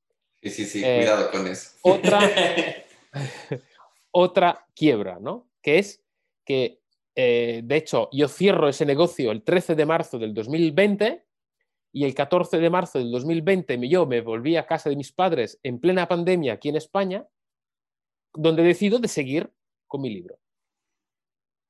[0.42, 1.72] Sí, sí, sí, Eh, cuidado con eso.
[1.84, 2.20] otra,
[4.12, 5.50] otra quiebra, ¿no?
[5.62, 6.04] Que es
[6.46, 6.82] que,
[7.16, 11.26] eh, de hecho, yo cierro ese negocio el 13 de marzo del 2020
[11.94, 15.12] y el 14 de marzo del 2020 me- yo me volví a casa de mis
[15.12, 17.28] padres en plena pandemia aquí en España,
[18.34, 19.52] donde decido de seguir
[19.88, 20.40] con mi libro.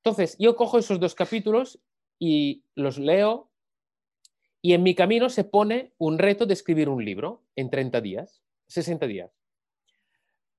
[0.04, 1.80] Entonces, yo cojo esos dos capítulos
[2.18, 3.50] y los leo
[4.60, 8.42] y en mi camino se pone un reto de escribir un libro en 30 días,
[8.72, 9.30] 60 días.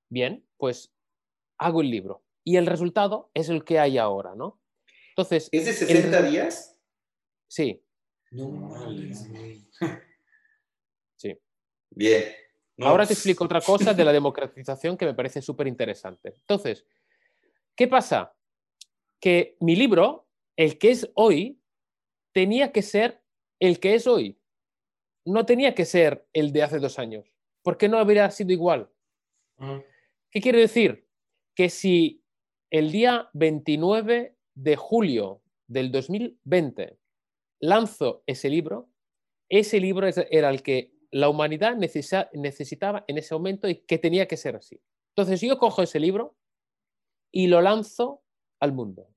[0.09, 0.93] Bien, pues
[1.57, 4.59] hago el libro y el resultado es el que hay ahora, ¿no?
[5.09, 6.79] Entonces, ¿Es de el 60 resu- días?
[7.47, 7.83] sí,
[8.31, 9.67] No güey.
[11.15, 11.37] sí.
[11.91, 12.23] Bien.
[12.77, 16.29] No, Ahora te explico otra cosa de la democratización que me parece súper interesante.
[16.35, 16.85] Entonces,
[17.75, 18.35] ¿qué pasa?
[19.19, 21.61] Que mi libro, el que es hoy,
[22.33, 23.21] tenía que ser
[23.59, 24.39] el que es hoy.
[25.25, 27.31] No tenía que ser el de hace dos años,
[27.63, 28.89] porque no habría sido igual.
[30.31, 31.03] ¿Qué quiere decir?
[31.55, 32.23] que si
[32.71, 36.99] el día 29 de julio del 2020
[37.59, 38.89] lanzo ese libro,
[39.49, 44.37] ese libro era el que la humanidad necesitaba en ese momento y que tenía que
[44.37, 44.81] ser así.
[45.15, 46.35] Entonces yo cojo ese libro
[47.31, 48.23] y lo lanzo
[48.59, 49.09] al mundo.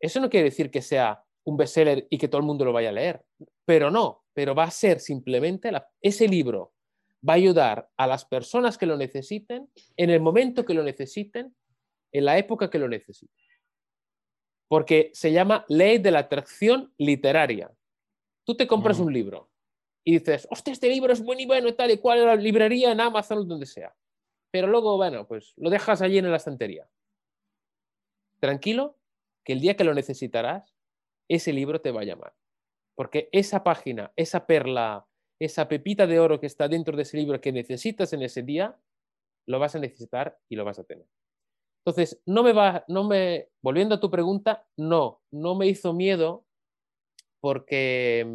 [0.00, 2.88] Eso no quiere decir que sea un bestseller y que todo el mundo lo vaya
[2.88, 3.24] a leer,
[3.66, 6.72] pero no, pero va a ser simplemente ese libro
[7.26, 11.54] va a ayudar a las personas que lo necesiten en el momento que lo necesiten,
[12.12, 13.34] en la época que lo necesiten.
[14.68, 17.72] Porque se llama ley de la atracción literaria.
[18.44, 19.50] Tú te compras un libro
[20.04, 22.36] y dices, hostia, este libro es bueno y bueno y tal y cual, en la
[22.36, 23.94] librería, en Amazon, donde sea.
[24.50, 26.88] Pero luego, bueno, pues lo dejas allí en la estantería.
[28.40, 28.96] Tranquilo,
[29.44, 30.74] que el día que lo necesitarás,
[31.28, 32.34] ese libro te va a llamar.
[32.94, 35.06] Porque esa página, esa perla,
[35.40, 38.78] esa pepita de oro que está dentro de ese libro que necesitas en ese día,
[39.46, 41.06] lo vas a necesitar y lo vas a tener.
[41.84, 46.44] Entonces, no me va, no me, volviendo a tu pregunta, no, no me hizo miedo
[47.40, 48.26] porque,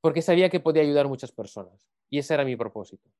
[0.00, 3.10] porque sabía que podía ayudar a muchas personas y ese era mi propósito.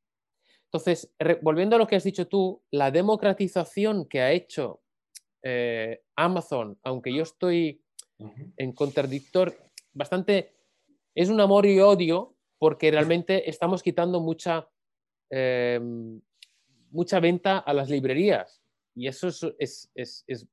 [0.64, 4.81] Entonces, volviendo a lo que has dicho tú, la democratización que ha hecho
[5.42, 7.83] eh, Amazon, aunque yo estoy
[8.57, 9.55] en contradictor,
[9.92, 10.55] bastante,
[11.14, 14.68] es un amor y odio porque realmente estamos quitando mucha,
[15.31, 16.20] em,
[16.90, 18.62] mucha venta a las librerías
[18.94, 20.46] y eso es, es, es,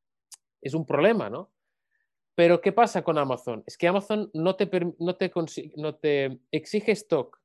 [0.62, 1.52] es, un problema, ¿no?
[2.36, 3.64] Pero ¿qué pasa con Amazon?
[3.68, 5.32] Es que Amazon no te, no te,
[5.76, 7.40] no te exige stock,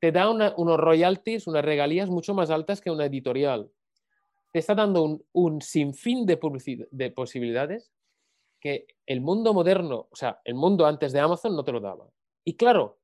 [0.00, 3.70] te da unos royalties, unas regalías mucho más altas que una editorial.
[4.52, 6.38] Te está dando un, sinfín de,
[6.90, 7.92] de posibilidades
[8.60, 12.10] que el mundo moderno, o sea, el mundo antes de Amazon no te lo daba.
[12.44, 12.98] Y claro,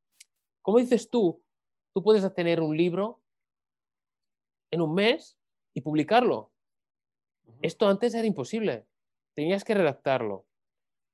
[0.62, 1.43] como dices tú,
[1.95, 3.23] tú puedes tener un libro
[4.71, 5.38] en un mes
[5.75, 6.53] y publicarlo.
[7.62, 8.87] Esto antes era imposible.
[9.35, 10.47] Tenías que redactarlo,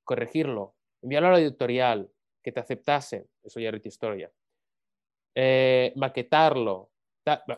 [0.03, 2.11] corregirlo, enviarlo a la editorial,
[2.43, 3.27] que te aceptase.
[3.43, 4.31] Eso ya era tu historia
[5.35, 6.89] eh, maquetarlo.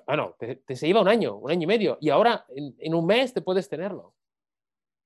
[0.05, 3.33] Bueno, te, se lleva un año, un año y medio, y ahora en, un mes
[3.33, 4.13] te puedes tenerlo.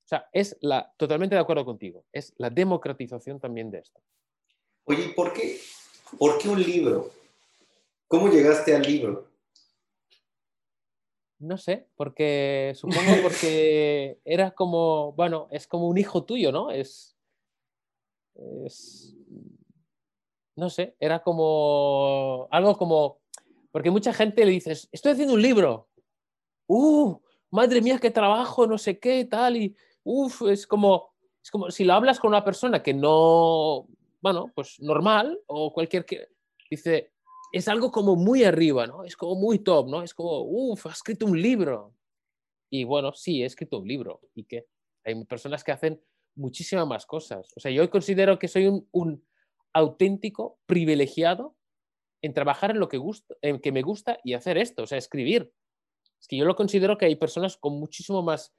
[0.07, 3.99] O sea, es la, totalmente de acuerdo contigo, es la democratización también de esto.
[4.85, 5.59] Oye, ¿por qué,
[6.17, 7.11] ¿por qué un libro?
[8.07, 9.27] ¿Cómo llegaste al libro?
[11.39, 16.71] No sé, porque supongo porque era como, bueno, es como un hijo tuyo, ¿no?
[16.71, 17.17] Es,
[18.35, 19.13] es
[20.55, 23.19] no sé, era como algo como,
[23.73, 25.89] porque mucha gente le dices, estoy haciendo un libro,
[26.67, 27.19] ¡uh!
[27.51, 29.75] Madre mía, qué trabajo, no sé qué, tal, y
[30.07, 33.87] uff, es como, es como si lo hablas con una persona que no,
[34.21, 36.29] bueno, pues normal o cualquier que,
[36.69, 37.11] dice,
[37.51, 39.03] es algo como muy arriba, ¿no?
[39.03, 40.01] Es como muy top, ¿no?
[40.03, 41.93] Es como, uff, ha escrito un libro.
[42.69, 44.21] Y bueno, sí, he escrito un libro.
[44.35, 44.67] ¿Y qué?
[45.05, 46.01] Hay personas que hacen
[46.35, 47.51] muchísimas más cosas.
[47.55, 49.25] O sea, yo considero que soy un
[49.73, 51.55] auténtico, privilegiado
[52.21, 54.97] en trabajar en lo que, gusta, en que me gusta y hacer esto, o sea,
[54.97, 55.53] escribir.
[56.19, 58.53] Es que yo lo considero que hay personas con muchísimo más,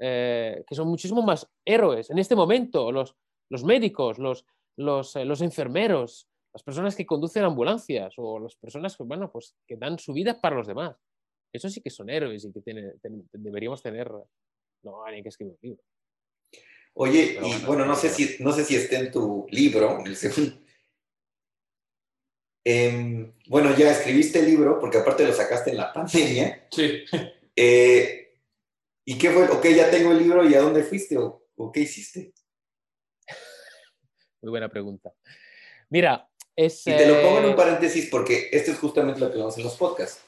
[0.00, 3.16] eh, que son muchísimo más héroes en este momento, los,
[3.50, 4.44] los médicos, los,
[4.76, 9.54] los, eh, los, enfermeros, las personas que conducen ambulancias o las personas que, bueno, pues,
[9.66, 10.96] que dan su vida para los demás.
[11.52, 12.94] Eso sí que son héroes y que
[13.32, 14.10] deberíamos tener,
[14.82, 15.84] no, alguien que escribe un libro.
[16.94, 20.56] Oye, y bueno, no sé, si, no sé si está en tu libro, el segundo.
[22.64, 26.66] Em, bueno, ya escribiste el libro, porque aparte lo sacaste en la pandemia.
[26.70, 27.04] Sí.
[27.54, 28.23] Eh,
[29.04, 29.48] ¿Y qué fue?
[29.48, 32.32] Ok, ya tengo el libro, ¿y a dónde fuiste o, qué hiciste?
[34.42, 35.12] Muy buena pregunta.
[35.90, 36.86] Mira, es...
[36.86, 39.56] Y te lo pongo en un eh, paréntesis porque esto es justamente lo que vemos
[39.58, 40.22] en los podcasts.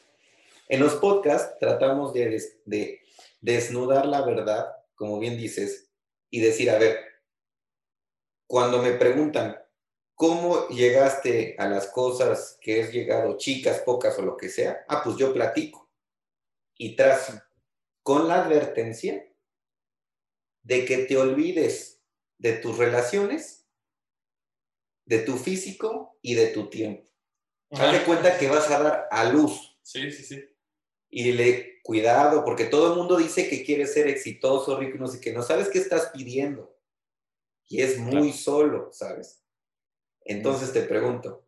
[0.69, 3.01] En los podcasts tratamos de, de
[3.41, 5.91] desnudar la verdad, como bien dices,
[6.31, 6.99] y decir, a ver,
[8.47, 9.59] cuando me preguntan,
[10.15, 14.85] ¿cómo llegaste a las cosas que has llegado, chicas, pocas o lo que sea?
[14.89, 15.91] Ah, pues yo platico.
[16.77, 17.33] Y tras,
[18.07, 19.29] con la advertencia
[20.63, 22.05] de que te olvides
[22.39, 23.67] de tus relaciones,
[25.05, 27.11] de tu físico y de tu tiempo.
[27.69, 29.77] Date cuenta que vas a dar a luz.
[29.83, 30.45] Sí, sí, sí.
[31.11, 35.21] Y le cuidado, porque todo el mundo dice que quiere ser exitoso, rico, no sé
[35.21, 36.79] qué, no sabes qué estás pidiendo.
[37.67, 39.43] Y es muy solo, ¿sabes?
[40.21, 41.45] Entonces te pregunto,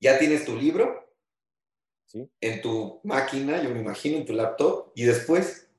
[0.00, 1.01] ¿ya tienes tu libro?
[2.12, 2.28] Sí.
[2.42, 5.70] En tu máquina, yo me imagino, en tu laptop, y después.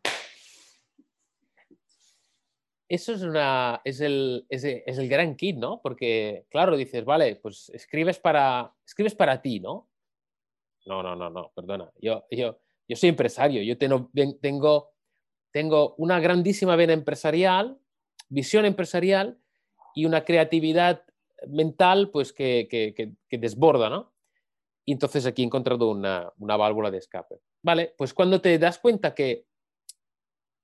[2.89, 5.79] Eso es, una, es, el, es, el gran kit, ¿no?
[5.83, 9.87] Porque, claro, dices, vale, pues escribes para, escribes para ti, ¿no?
[10.87, 11.91] No, no, no, no, perdona.
[12.01, 14.09] Yo, yo, yo soy empresario, yo tengo,
[14.41, 14.91] tengo,
[15.51, 17.77] tengo una grandísima vena empresarial,
[18.29, 19.37] visión empresarial
[19.93, 21.03] y una creatividad
[21.47, 24.12] mental pues que, que, desborda, ¿no?
[24.85, 27.39] Y entonces aquí he encontrado una, válvula de escape.
[27.63, 29.45] Vale, pues cuando te das cuenta que,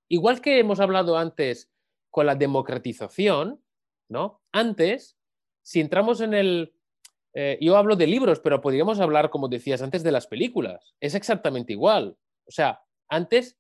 [0.10, 1.72] igual que hemos hablado antes
[2.12, 3.64] con la democratización,
[4.10, 4.42] ¿no?
[4.52, 5.18] Antes,
[5.64, 6.74] si entramos en el...
[7.34, 10.96] Eh, yo hablo de libros, pero podríamos hablar, como decías antes, de las películas.
[11.00, 12.18] Es exactamente igual.
[12.48, 13.58] O sea, antes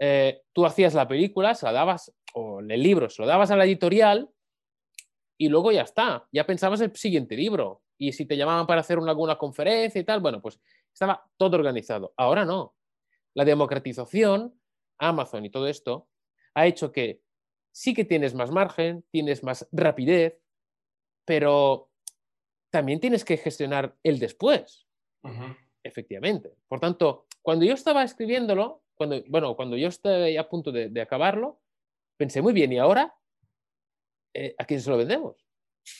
[0.00, 3.56] eh, tú hacías la película, se la dabas, o el libro, se lo dabas a
[3.56, 4.28] la editorial
[5.38, 6.26] y luego ya está.
[6.32, 7.83] Ya pensabas el siguiente libro.
[7.98, 10.60] Y si te llamaban para hacer alguna conferencia y tal, bueno, pues
[10.92, 12.12] estaba todo organizado.
[12.16, 12.74] Ahora no.
[13.34, 14.54] La democratización,
[14.98, 16.08] Amazon y todo esto,
[16.54, 17.22] ha hecho que
[17.72, 20.38] sí que tienes más margen, tienes más rapidez,
[21.24, 21.90] pero
[22.70, 24.86] también tienes que gestionar el después.
[25.82, 26.54] Efectivamente.
[26.68, 31.60] Por tanto, cuando yo estaba escribiéndolo, cuando, bueno, cuando yo estaba a punto de, acabarlo,
[32.16, 33.14] pensé muy bien, ¿y ahora
[34.32, 35.43] eh, a quién se lo vendemos?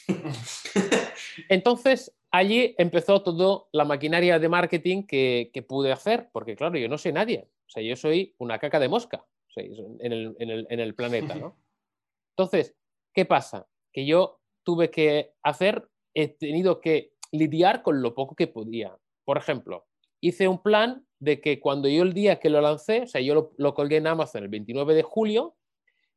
[1.49, 6.89] Entonces, allí empezó toda la maquinaria de marketing que, que, pude hacer, porque claro, yo
[6.89, 7.49] no sé nadie.
[7.67, 9.25] O sea, yo soy una caca de mosca
[9.57, 11.57] en, el, en, el, en el planeta, ¿no?
[12.37, 12.75] Entonces,
[13.13, 13.69] ¿qué pasa?
[13.93, 18.97] Que yo tuve que hacer, he tenido que lidiar con lo poco que podía.
[19.25, 19.87] Por ejemplo,
[20.21, 23.53] hice un plan de que cuando yo el día que lo lancé, o sea, yo
[23.57, 25.57] lo, colgué en Amazon el 29 de julio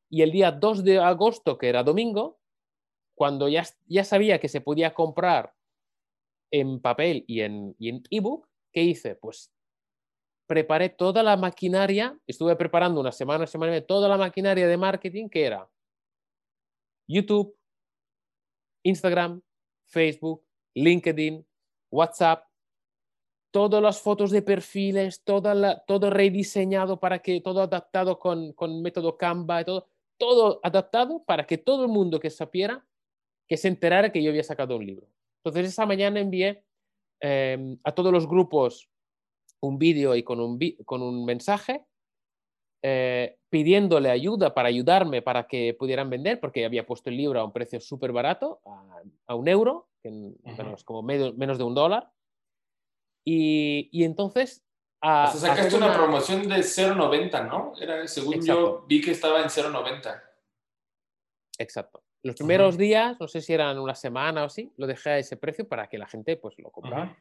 [0.10, 2.40] y el día 2 de agosto, que era domingo,
[3.18, 5.56] cuando ya, ya sabía que se podía comprar
[6.52, 7.76] en papel y en
[8.12, 9.16] ebook, ¿qué hice?
[9.16, 9.52] Pues
[10.46, 14.78] preparé toda la maquinaria, estuve preparando una semana, semana y media, toda la maquinaria de
[14.78, 15.68] marketing que era
[17.08, 17.58] YouTube,
[18.84, 19.42] Instagram,
[19.86, 21.44] Facebook, LinkedIn,
[21.92, 22.46] WhatsApp,
[23.52, 29.66] todas las fotos de perfiles, todo rediseñado para que todo adaptado con, con método Canva,
[29.66, 32.86] todo, todo adaptado para que todo el mundo que supiera,
[33.48, 35.08] que se enterara que yo había sacado un libro.
[35.44, 36.64] Entonces esa mañana envié
[37.22, 38.90] em, a todos los grupos
[39.62, 41.86] un vídeo y con un, con un mensaje
[42.84, 47.44] eh, pidiéndole ayuda para ayudarme para que pudieran vender, porque había puesto el libro a
[47.44, 48.62] un precio súper barato,
[49.26, 50.10] a, un euro, que
[50.46, 52.12] es como menos de un dólar.
[53.26, 54.64] Y, y entonces...
[55.02, 55.94] A, sacaste una...
[55.94, 57.74] promoción de 0,90, ¿no?
[57.80, 60.24] Era, según yo vi que estaba en 0,90.
[61.58, 62.04] Exacto.
[62.24, 65.38] Los primeros días, no sé si eran una semana o así, lo dejé a ese
[65.38, 67.18] precio para que la gente pues lo comprara.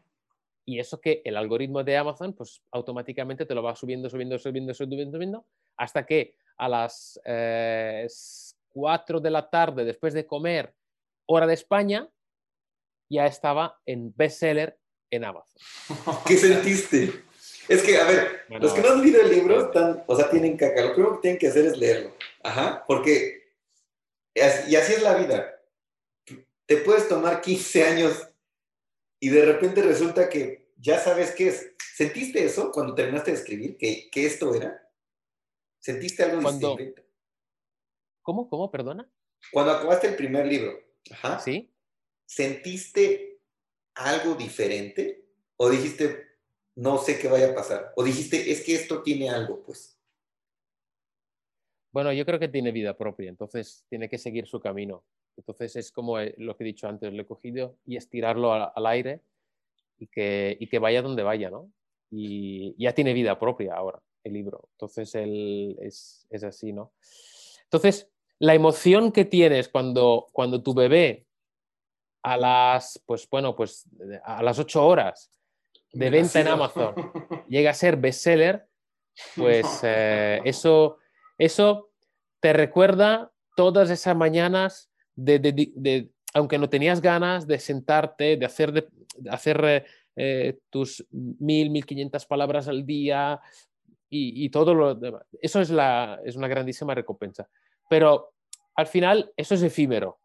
[0.64, 4.74] Y eso que el algoritmo de Amazon, pues automáticamente te lo va subiendo, subiendo, subiendo,
[4.74, 5.44] subiendo, subiendo,
[5.76, 7.20] hasta que a las
[8.70, 10.74] 4 eh, de la tarde, después de comer,
[11.26, 12.08] hora de España,
[13.08, 14.76] ya estaba en bestseller
[15.10, 15.60] en Amazon.
[16.26, 17.26] ¿Qué sentiste?
[17.68, 20.56] Es que, a ver, los que no han leído el libro están, o sea, tienen
[20.56, 20.82] caca.
[20.82, 22.12] Lo primero que tienen que hacer es leerlo.
[22.42, 23.45] Ajá, porque,
[24.36, 25.62] y así es la vida.
[26.66, 28.28] Te puedes tomar 15 años
[29.18, 31.72] y de repente resulta que ya sabes qué es.
[31.94, 33.78] ¿Sentiste eso cuando terminaste de escribir?
[33.78, 34.86] ¿Que, esto era?
[35.78, 37.02] ¿Sentiste algo distinto?
[38.20, 38.48] ¿Cómo?
[38.48, 38.70] ¿Cómo?
[38.70, 39.10] Perdona.
[39.52, 40.78] Cuando acabaste el primer libro,
[41.10, 41.72] Ajá, ¿Sí?
[42.26, 43.40] ¿sentiste
[43.94, 45.24] algo diferente?
[45.56, 46.38] ¿O dijiste,
[46.74, 47.92] no sé qué vaya a pasar?
[47.96, 49.95] ¿O dijiste, es que esto tiene algo, pues?
[51.96, 55.02] Bueno, yo creo que tiene vida propia, entonces tiene que seguir su camino.
[55.34, 58.86] Entonces es como eh, lo que he dicho antes, lo he cogido y estirarlo al,
[58.86, 59.22] aire
[59.96, 61.72] y que, y que, vaya donde vaya, ¿no?
[62.10, 64.68] Y ya tiene vida propia ahora el libro.
[64.72, 66.92] Entonces él es, es, así, ¿no?
[67.62, 71.24] Entonces, la emoción que tienes cuando, cuando tu bebé
[72.22, 73.88] a las, pues bueno, pues
[74.22, 75.30] a las ocho horas
[75.94, 76.94] de venta en Amazon
[77.48, 78.68] llega a ser bestseller,
[79.34, 80.98] pues eh, eso,
[81.38, 81.85] eso
[82.40, 88.88] te recuerda todas esas mañanas de, aunque no tenías ganas de sentarte, de hacer, de,
[89.30, 89.84] hacer eh,
[90.16, 93.40] eh, tus mil, mil quinientas palabras al día
[94.08, 95.24] y, todo lo demás.
[95.40, 97.48] Eso es, la, es una grandísima recompensa.
[97.88, 98.32] Pero
[98.74, 100.18] al final eso es efímero,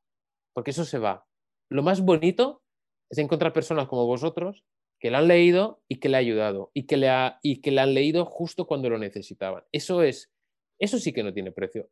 [0.53, 1.25] porque eso se va.
[1.69, 2.61] Lo más bonito
[3.09, 4.63] es encontrar personas como vosotros
[4.99, 7.71] que la han leído y que le ha ayudado y que le, ha, y que
[7.71, 9.63] le han leído justo cuando lo necesitaban.
[9.71, 10.31] Eso es,
[10.79, 11.89] eso sí que no tiene precio.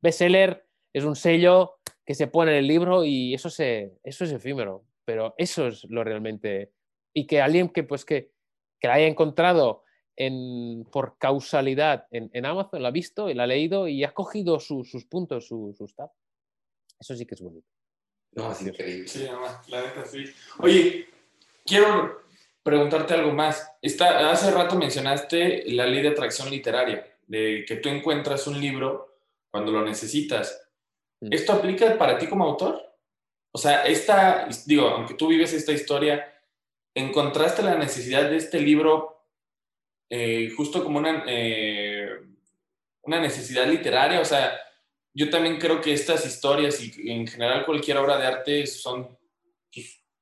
[0.00, 4.32] Bestseller es un sello que se pone en el libro y eso, se, eso es
[4.32, 6.72] efímero, pero eso es lo realmente...
[7.12, 8.32] Y que alguien que, pues, que,
[8.78, 9.84] que la haya encontrado
[10.16, 14.12] en, por causalidad en, en, Amazon, la ha visto y la ha leído y ha
[14.12, 15.84] cogido sus puntos, sus su
[16.98, 17.66] Eso sí que es bonito.
[18.32, 19.08] No, es increíble.
[19.08, 19.26] Sí,
[19.68, 20.24] la neta sí.
[20.58, 21.06] Oye,
[21.64, 22.22] quiero
[22.62, 23.72] preguntarte algo más.
[23.82, 29.09] Esta, hace rato mencionaste la ley de atracción literaria, de que tú encuentras un libro
[29.50, 30.68] cuando lo necesitas.
[31.20, 31.32] Mm.
[31.32, 32.80] ¿Esto aplica para ti como autor?
[33.52, 36.32] O sea, esta, digo, aunque tú vives esta historia,
[36.94, 39.26] ¿encontraste la necesidad de este libro
[40.08, 42.08] eh, justo como una, eh,
[43.02, 44.20] una necesidad literaria?
[44.20, 44.58] O sea,
[45.12, 49.18] yo también creo que estas historias y en general cualquier obra de arte son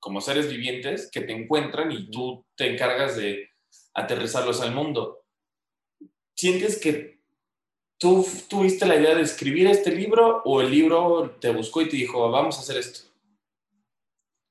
[0.01, 3.51] como seres vivientes que te encuentran y tú te encargas de
[3.95, 5.25] aterrizarlos al mundo.
[6.37, 7.18] ¿Sientes que
[7.99, 11.97] tú tuviste la idea de escribir este libro o el libro te buscó y te
[11.97, 13.01] dijo, vamos a hacer esto?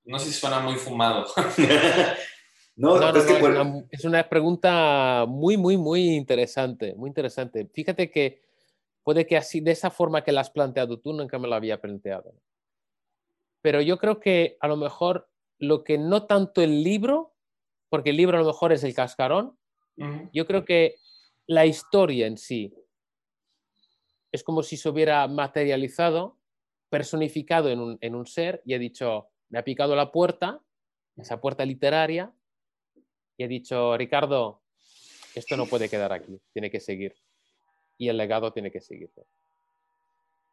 [0.05, 1.25] No sé si suena muy fumado.
[2.75, 6.15] no, No, no, es que no, por- es, una, es una pregunta muy, muy, muy
[6.15, 7.67] interesante, muy interesante.
[7.73, 8.41] Fíjate que
[9.03, 11.79] puede que así, de esa forma que la has planteado tú, nunca me la había
[11.81, 12.33] planteado.
[13.61, 17.33] Pero yo creo que a lo mejor lo que no tanto el libro,
[17.89, 19.57] porque el libro a lo mejor es el cascarón,
[20.31, 20.97] yo creo que
[21.47, 22.71] la historia en sí
[24.37, 26.37] es como si se hubiera materializado,
[26.89, 30.61] personificado en un, en un ser y ha dicho, me ha picado la puerta,
[31.15, 32.31] esa puerta literaria,
[33.35, 34.61] y ha dicho, Ricardo,
[35.35, 37.15] esto no puede quedar aquí, tiene que seguir.
[37.97, 39.11] Y el legado tiene que seguir.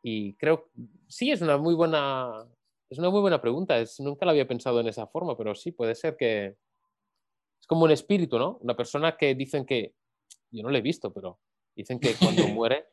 [0.02, 0.70] Y creo,
[1.08, 2.46] sí, es una muy buena,
[2.90, 3.78] es una muy buena pregunta.
[3.78, 6.56] Es, nunca la había pensado en esa forma, pero sí, puede ser que
[7.60, 8.58] es como un espíritu, ¿no?
[8.60, 9.94] Una persona que dicen que,
[10.50, 11.40] yo no lo he visto, pero
[11.74, 12.86] dicen que cuando muere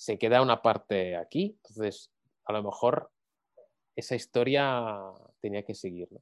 [0.00, 1.58] se queda una parte aquí.
[1.62, 2.10] Entonces,
[2.46, 3.10] a lo mejor
[3.94, 4.90] esa historia
[5.42, 6.20] tenía que seguir, ¿no?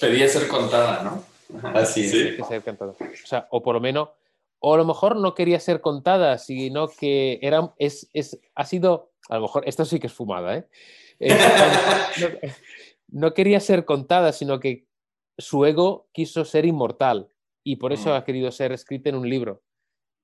[0.00, 1.68] Pedía ser contada, ¿no?
[1.74, 2.10] Así es.
[2.10, 2.18] Sí.
[2.42, 2.78] Tenía que ser.
[2.78, 4.08] O sea, o por lo menos,
[4.58, 9.12] o a lo mejor no quería ser contada, sino que era, es, es, ha sido,
[9.28, 10.68] a lo mejor, esto sí que es fumada, ¿eh?
[11.20, 11.38] Eh,
[12.20, 12.50] no,
[13.08, 14.86] no quería ser contada, sino que
[15.36, 17.28] su ego quiso ser inmortal
[17.62, 18.12] y por eso Mm.
[18.14, 19.62] ha querido ser escrita en un libro.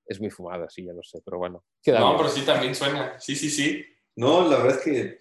[0.08, 1.62] Es muy fumada, sí, ya lo sé, pero bueno.
[1.82, 2.16] queda No, bien.
[2.18, 3.20] pero sí también suena.
[3.20, 3.84] Sí, sí, sí.
[4.16, 5.18] No, la verdad es que.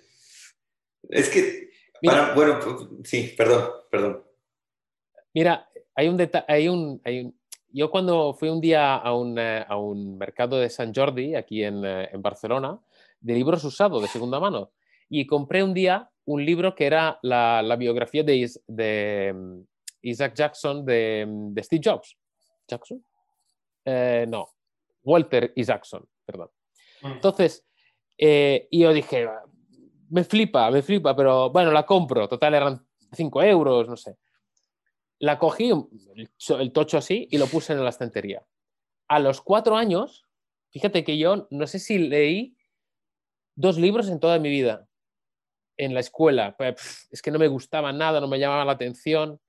[1.09, 1.69] Es que.
[2.01, 2.13] Mira.
[2.15, 4.23] para- bueno, pues, sí, perdón, perdón.
[5.33, 9.37] Mira, hay un detalle, hay un, hay un- yo cuando fui un día a un,
[9.37, 12.79] eh, a un mercado de San Jordi, aquí en, eh, en Barcelona,
[13.19, 14.71] de libros usados, de segunda mano,
[15.09, 19.61] y compré un día un libro que era la, la biografía de, Is- de, mm,
[20.03, 22.17] Isaac Jackson, de, mm, de Steve Jobs.
[22.67, 23.03] ¿Jackson?
[23.85, 24.49] Eh, no,
[25.07, 26.49] Walter Isaacson, perdón.
[27.01, 27.07] Mm.
[27.13, 27.65] Entonces,
[28.17, 29.25] eh, y yo dije,
[30.09, 32.27] me flipa, me flipa, pero bueno, la compro.
[32.27, 34.17] Total, eran 5 euros, no sé.
[35.19, 35.69] La cogí,
[36.15, 38.45] el cho- el tocho así, y lo puse en la estantería.
[39.07, 40.25] A los cuatro años,
[40.71, 42.57] fíjate que yo no sé si leí
[43.55, 44.87] dos libros en toda mi vida
[45.77, 46.55] en la escuela.
[46.57, 49.39] Pues, Es que no me gustaba nada, no me llamaba la atención.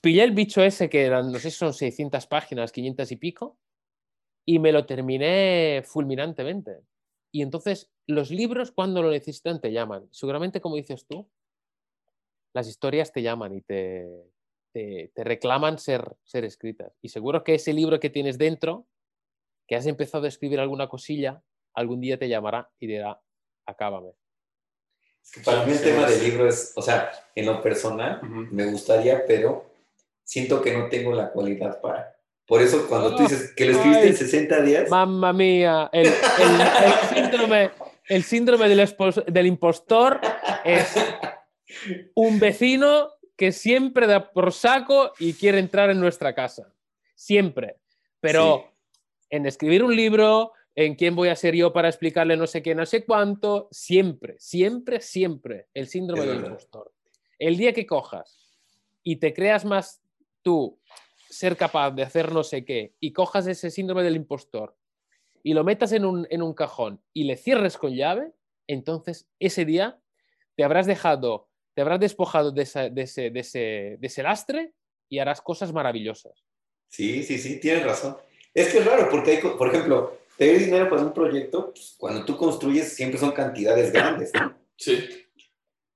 [0.00, 3.58] Pillé el bicho ese que eran, no sé si son 600 páginas, 500 y pico,
[4.44, 6.80] y me lo terminé fulminantemente.
[7.32, 10.08] Y entonces, los libros, cuando lo necesitan, te llaman.
[10.10, 11.28] Seguramente, como dices tú,
[12.52, 14.08] las historias te llaman y te,
[14.72, 16.92] te, te reclaman ser, ser escritas.
[17.02, 18.86] Y seguro que ese libro que tienes dentro,
[19.66, 21.42] que has empezado a escribir alguna cosilla,
[21.74, 23.20] algún día te llamará y dirá,
[23.66, 24.12] acábame.
[25.44, 29.64] Para mí el tema del libro es, o sea, en lo personal, me gustaría, pero
[30.22, 32.13] siento que no tengo la cualidad para.
[32.46, 34.08] Por eso, cuando tú dices que lo escribiste ay.
[34.10, 37.70] en 60 días, Mamma mía, el, el- el síndrome,
[38.08, 40.20] el síndrome del, impostor
[40.64, 40.94] es
[42.14, 46.72] un vecino que siempre da por saco y quiere entrar en nuestra casa.
[47.14, 47.76] Siempre.
[48.20, 48.72] Pero
[49.30, 52.74] en escribir un libro, en quién voy a ser yo para explicarle no sé qué,
[52.74, 56.92] no sé cuánto, siempre, siempre, siempre el síndrome del impostor.
[57.38, 58.54] El día que cojas
[59.02, 60.02] y te creas más
[60.42, 60.78] tú
[61.34, 64.76] ser capaz de hacer no sé qué y cojas ese síndrome del impostor
[65.42, 68.32] y lo metas en un, en un cajón y le cierres con llave,
[68.66, 69.98] entonces ese día
[70.56, 73.58] te habrás dejado, te habrás despojado de, esa- de ese, de, ese,
[74.00, 74.72] de ese lastre
[75.08, 76.44] y harás cosas maravillosas.
[76.88, 78.16] sí, sí, sí, tienes razón.
[78.54, 82.24] Es que es raro, porque hay, por ejemplo, pedir dinero para un proyecto, pues, cuando
[82.24, 84.56] tú construyes siempre son cantidades grandes, ¿no?
[84.76, 85.08] Sí.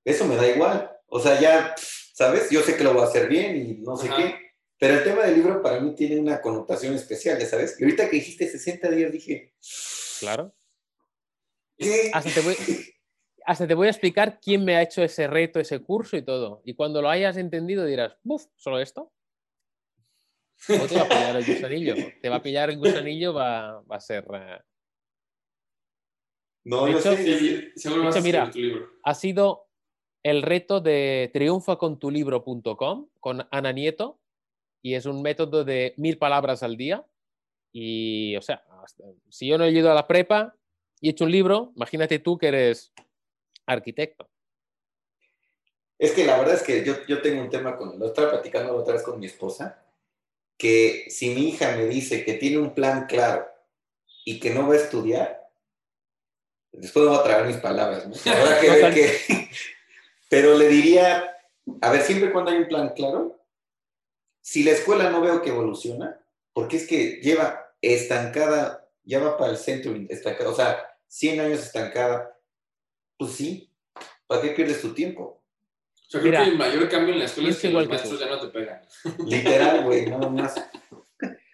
[0.04, 0.90] Eso me da igual.
[1.06, 1.74] O sea, ya,
[2.12, 2.50] ¿sabes?
[2.50, 4.16] Yo sé que lo voy a hacer bien y no sé Ajá.
[4.16, 4.47] qué.
[4.78, 7.78] Pero el tema del libro para mí tiene una connotación especial, ya sabes.
[7.80, 9.54] Y ahorita que dijiste 60 días dije,
[10.20, 10.54] Claro.
[11.76, 12.10] ¿qué?
[12.14, 12.56] Hasta te voy,
[13.44, 16.62] hasta te voy a explicar quién me ha hecho ese reto, ese curso y todo.
[16.64, 18.44] Y cuando lo hayas entendido dirás, ¡buf!
[18.56, 19.12] ¿Solo esto?
[20.68, 21.94] O te va a pillar el gusanillo.
[22.20, 24.24] Te va a pillar el gusanillo, va, va a ser...
[24.34, 24.58] eh,
[26.64, 27.38] No, De yo hecho, sé.
[27.38, 28.90] Sí, seguro De hecho, mira, tu libro.
[29.04, 29.68] ha sido
[30.24, 34.20] el reto de triunfacontulibro.com con Ana Nieto
[34.82, 37.04] y es un método de mil palabras al día.
[37.72, 40.54] Y, o sea, hasta- si yo no he ido a la prepa
[41.00, 42.92] y he hecho un libro, imagínate tú que eres
[43.66, 44.28] arquitecto.
[45.98, 48.72] Es que la verdad es que yo, yo tengo un tema con, lo estaba platicando
[48.72, 49.84] la otra vez con mi esposa,
[50.56, 53.46] que si mi hija me dice que tiene un plan claro
[54.24, 55.48] y que no va a estudiar,
[56.72, 58.14] después me voy a traer mis palabras, ¿no?
[58.32, 59.48] Habrá que ver que...
[60.30, 61.36] Pero le diría,
[61.80, 63.37] a ver, siempre cuando hay un plan claro,
[64.48, 66.18] si la escuela no veo que evoluciona,
[66.54, 71.58] porque es que lleva estancada, ya va para el centro, estancada, o sea, 100 años
[71.60, 72.34] estancada,
[73.18, 73.70] pues sí,
[74.26, 75.42] ¿para qué pierdes tu tiempo?
[75.94, 77.90] O sea, creo Mira, que el mayor cambio en la escuela es que igual los
[77.90, 78.24] que maestros tú.
[78.26, 78.80] ya no te pegan.
[79.26, 80.54] Literal, güey, nada más.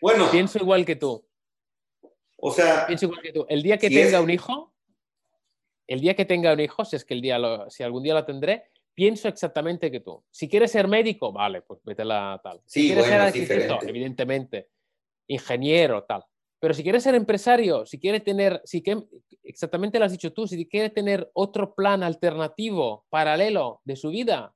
[0.00, 1.26] Bueno, Pienso igual que tú.
[2.36, 3.44] o sea, Pienso igual que tú.
[3.48, 4.72] El día que Si tenga es- un hijo,
[5.88, 8.14] el día que tenga un hijo, si es que el día lo- si algún día
[8.14, 10.24] lo tendré, pienso exactamente que tú.
[10.30, 12.60] Si quieres ser médico, vale, pues vete a la tal.
[12.64, 14.70] Si Sí, quieres ser bueno, arquitecto, evidentemente,
[15.26, 16.24] ingeniero, tal.
[16.60, 19.02] Pero si quieres ser empresario, si quieres tener, si que,
[19.42, 24.54] exactamente lo has dicho tú, si quiere tener otro plan alternativo, paralelo de su vida,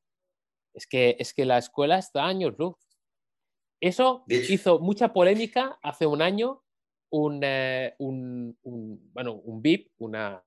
[0.72, 2.76] es que, es que la escuela está a años luz.
[3.80, 6.62] Eso hizo mucha polémica hace un año
[7.11, 10.43] un, eh, un, un- bueno, un VIP, una,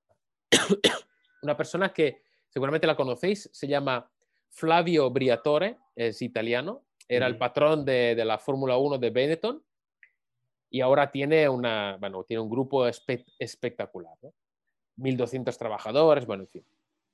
[1.42, 2.22] una persona que
[2.52, 4.10] seguramente la conocéis, se llama
[4.50, 9.62] Flavio Briatore, es italiano, era el patrón de, de la Fórmula 1 de Benetton
[10.70, 14.32] y ahora tiene, una, bueno, tiene un grupo espe- espectacular, ¿no?
[14.98, 16.64] 1.200 trabajadores, bueno, en fin.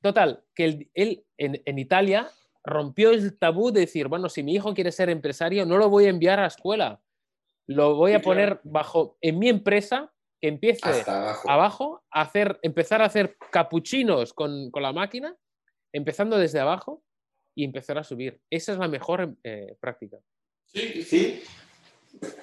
[0.02, 2.30] Total, que él, él en, en Italia
[2.64, 6.06] rompió el tabú de decir, bueno, si mi hijo quiere ser empresario, no lo voy
[6.06, 7.00] a enviar a la escuela,
[7.66, 11.50] lo voy a poner bajo, en mi empresa, que empiece abajo.
[11.50, 15.34] abajo, a hacer, empezar a hacer capuchinos con, con la máquina,
[15.92, 17.02] empezando desde abajo
[17.54, 18.40] y empezar a subir.
[18.50, 20.18] Esa es la mejor eh, práctica.
[20.66, 21.02] Sí, sí.
[21.02, 21.42] Sí,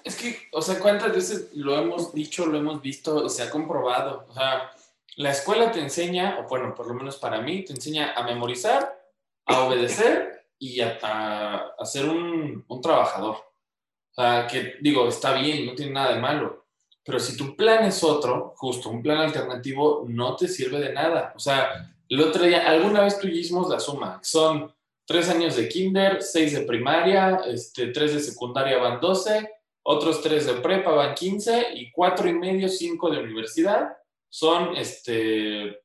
[0.03, 4.25] Es que, o sea, ¿cuántas veces lo hemos dicho, lo hemos visto, se ha comprobado?
[4.29, 4.71] O sea,
[5.17, 9.01] la escuela te enseña, o bueno, por lo menos para mí, te enseña a memorizar,
[9.45, 13.35] a obedecer y a, a- a ser un, un trabajador.
[13.37, 16.64] O sea, que digo, está bien, no tiene nada de malo.
[17.05, 21.33] Pero si tu plan es otro, justo, un plan alternativo, no te sirve de nada.
[21.35, 24.19] O sea, el otro día, alguna vez tú hicimos la suma.
[24.23, 24.73] Son
[25.05, 29.47] tres años de kinder, seis de primaria, este, tres de secundaria van 12,
[29.83, 33.95] otros tres de prepa van 15 y cuatro y medio, cinco de universidad.
[34.27, 35.79] Son este,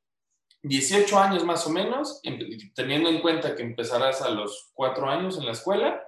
[0.62, 5.36] 18 años más o menos, em- teniendo en cuenta que empezarás a los cuatro años
[5.36, 6.02] en la escuela,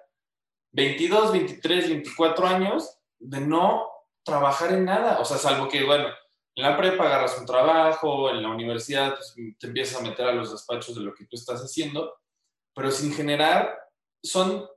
[0.72, 3.91] 22, 23, 24 años de no
[4.24, 6.08] trabajar en nada, o sea, salvo que, bueno,
[6.54, 10.32] en la prepa agarras un trabajo, en la universidad pues, te empiezas a meter a
[10.32, 12.14] los despachos de lo que tú estás haciendo,
[12.74, 13.78] pero sin generar,
[14.22, 14.68] son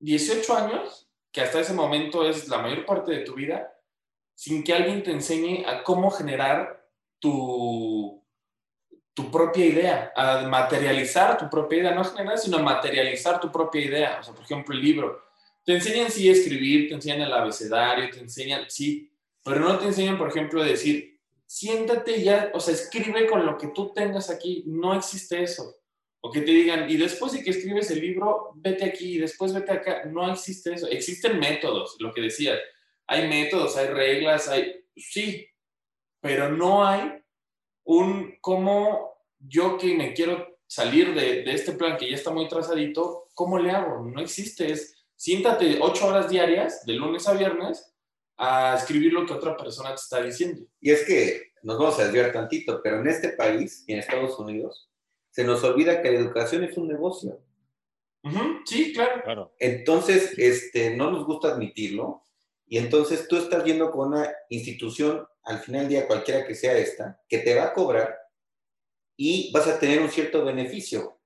[0.00, 3.72] 18 años, que hasta ese momento es la mayor parte de tu vida,
[4.34, 6.88] sin que alguien te enseñe a cómo generar
[7.20, 8.24] tu,
[9.14, 14.18] tu propia idea, a materializar tu propia idea, no generar, sino materializar tu propia idea.
[14.20, 15.22] O sea, por ejemplo, el libro.
[15.64, 19.10] Te enseñan sí a escribir, te enseñan el abecedario, te enseñan, sí,
[19.44, 23.58] pero no te enseñan, por ejemplo, a decir, siéntate ya, o sea, escribe con lo
[23.58, 24.62] que tú tengas aquí.
[24.66, 25.76] No existe eso.
[26.20, 29.52] O que te digan, y después de que escribes el libro, vete aquí, y después
[29.52, 30.04] vete acá.
[30.04, 30.86] No existe eso.
[30.86, 32.58] Existen métodos, lo que decías.
[33.06, 35.46] Hay métodos, hay reglas, hay, sí,
[36.20, 37.14] pero no hay
[37.84, 42.46] un cómo yo que me quiero salir de, de este plan que ya está muy
[42.46, 44.04] trazadito, ¿cómo le hago?
[44.04, 44.70] No existe.
[44.70, 47.94] Es siéntate ocho horas diarias, de lunes a viernes,
[48.38, 50.62] a escribir lo que otra persona te está diciendo.
[50.80, 54.38] y es que nos vamos a desviar tantito, pero en este país y en Estados
[54.38, 54.90] Unidos
[55.30, 57.38] se nos olvida que la educación es un negocio.
[58.64, 59.22] Sí, claro.
[59.22, 59.54] Claro.
[59.58, 62.22] Entonces, este, no nos gusta admitirlo.
[62.66, 66.78] Y entonces tú estás yendo con una institución, al final del día, cualquiera que sea
[66.78, 68.16] esta, que te va a cobrar
[69.18, 71.20] y vas a tener un cierto beneficio.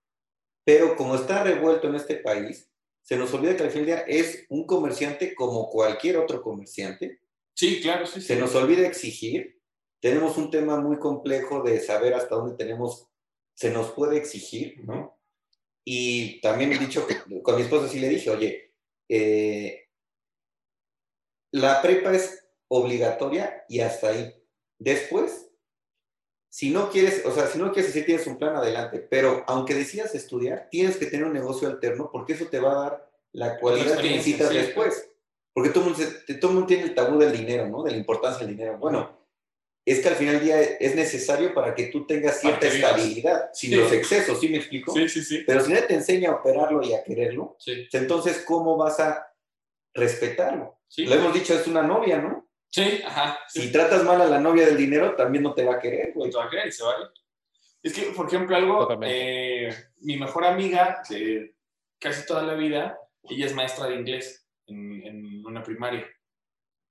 [0.65, 2.69] Pero como está revuelto en este país,
[3.05, 7.21] se nos olvida que al final del día es un comerciante como cualquier otro comerciante.
[7.55, 8.29] Sí, claro, sí, sí.
[8.29, 9.61] Se nos olvida exigir.
[10.01, 13.07] Tenemos un tema muy complejo de saber hasta dónde tenemos,
[13.55, 15.19] se nos puede exigir, ¿no?
[15.85, 17.07] Y también he dicho
[17.43, 18.75] con mi esposa sí le dije, oye,
[19.09, 19.87] eh,
[21.53, 24.35] la prepa es obligatoria y hasta ahí.
[24.79, 25.51] Después,
[26.55, 29.75] si no quieres, o sea, si no quieres decir tienes un plan adelante, pero aunque
[29.75, 33.59] decidas estudiar, tienes que tener un negocio alterno porque eso te va a dar la
[33.59, 34.59] cualidad que necesitas sí.
[34.59, 35.11] después.
[35.53, 36.07] Porque todo el, mundo,
[36.41, 37.83] todo el mundo tiene el tabú del dinero, ¿no?
[37.83, 38.79] De la importancia del dinero.
[38.79, 39.19] Bueno,
[39.85, 43.71] es que al final del día es necesario para que tú tengas cierta estabilidad, sin
[43.71, 43.77] Sí.
[43.77, 44.93] los excesos, ¿sí me explico?
[44.93, 45.43] Sí, sí, sí.
[45.45, 49.27] Pero si nadie te enseña a operarlo y a quererlo, Sí, entonces, ¿cómo vas a
[49.93, 50.79] respetarlo?
[50.87, 51.05] sí.
[51.07, 52.49] Lo hemos dicho, es una novia, ¿no?
[52.75, 53.39] Sí, ajá.
[53.47, 53.61] sí.
[53.61, 56.29] Si tratas mal a la novia del dinero, también no te va a querer, güey.
[56.29, 57.07] Pues va a querer y se vale.
[57.81, 59.69] Es que, por ejemplo, algo, Totalmente.
[59.69, 61.55] eh, mi mejor amiga de
[62.01, 62.99] casi toda la vida,
[63.31, 66.05] ella es maestra de inglés en, en una primaria.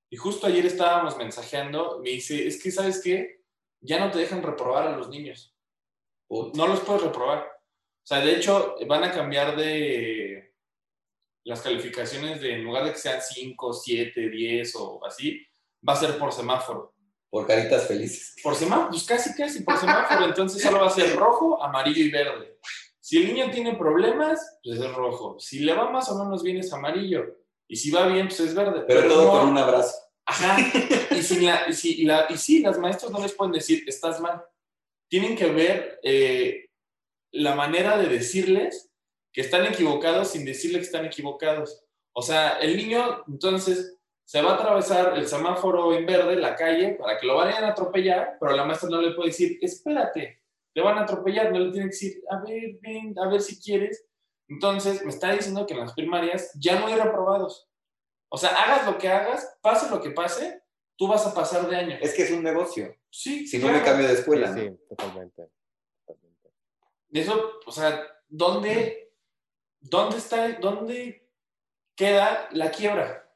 [0.10, 3.42] Y justo ayer estábamos mensajeando, me dice, es que, ¿sabes qué?
[3.82, 5.54] Ya no te dejan reprobar a los niños.
[6.30, 7.40] No los puedes reprobar.
[7.40, 10.54] O sea, de hecho, van a cambiar de
[11.44, 15.46] las calificaciones de, en lugar de que sean 5, 7, 10 o así,
[15.88, 16.94] va a ser por semáforo.
[17.30, 18.36] Por caritas felices.
[18.44, 20.26] Por semáforo, pues casi, casi por semáforo.
[20.26, 22.58] Entonces solo va a ser rojo, amarillo y verde.
[23.00, 25.38] Si el niño tiene problemas, pues es rojo.
[25.40, 27.26] Si le va más o menos bien es amarillo.
[27.68, 28.84] Y si va bien, pues es verde.
[28.88, 29.96] Pero, todo no- con un abrazo.
[30.26, 30.58] Ajá.
[31.12, 33.84] Y, si la, y, si, y la- y sí, las maestras no les pueden decir,
[33.88, 34.42] estás mal.
[35.10, 36.70] Tienen que ver eh,
[37.32, 38.90] la manera de decirles
[39.34, 41.84] que están equivocados sin decirle que están equivocados.
[42.14, 46.96] O sea, el niño entonces se va a atravesar el semáforo en verde, la calle,
[47.00, 50.42] para que lo vayan a atropellar, pero la maestra no le puede decir, espérate,
[50.74, 53.62] te van a atropellar, no le tiene que decir, a ver, ven, a ver si
[53.62, 54.06] quieres.
[54.48, 57.70] Entonces, me está diciendo que en las primarias ya no hay reprobados.
[58.30, 60.64] O sea, hagas lo que hagas, pase lo que pase,
[60.98, 61.98] tú vas a pasar de año.
[62.02, 62.96] Es que es un negocio.
[63.10, 64.50] Sí, Si no me cambio de Sí, escuela.
[64.50, 64.58] ¿no?
[64.62, 65.50] sí, totalmente.
[66.06, 66.50] totalmente.
[67.12, 69.14] Eso, o sea, ¿dónde,
[69.80, 71.30] dónde está, dónde
[71.96, 73.32] queda la quiebra?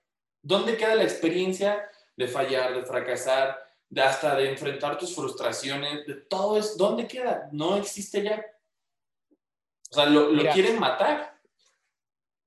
[0.48, 3.58] ¿Dónde queda la experiencia de fallar, de fracasar,
[3.90, 6.78] de hasta de enfrentar tus frustraciones, de todo eso?
[6.78, 7.50] ¿Dónde queda?
[7.52, 8.46] No existe ya.
[9.92, 10.54] O sea, lo, lo Mira.
[10.54, 11.38] quieren matar.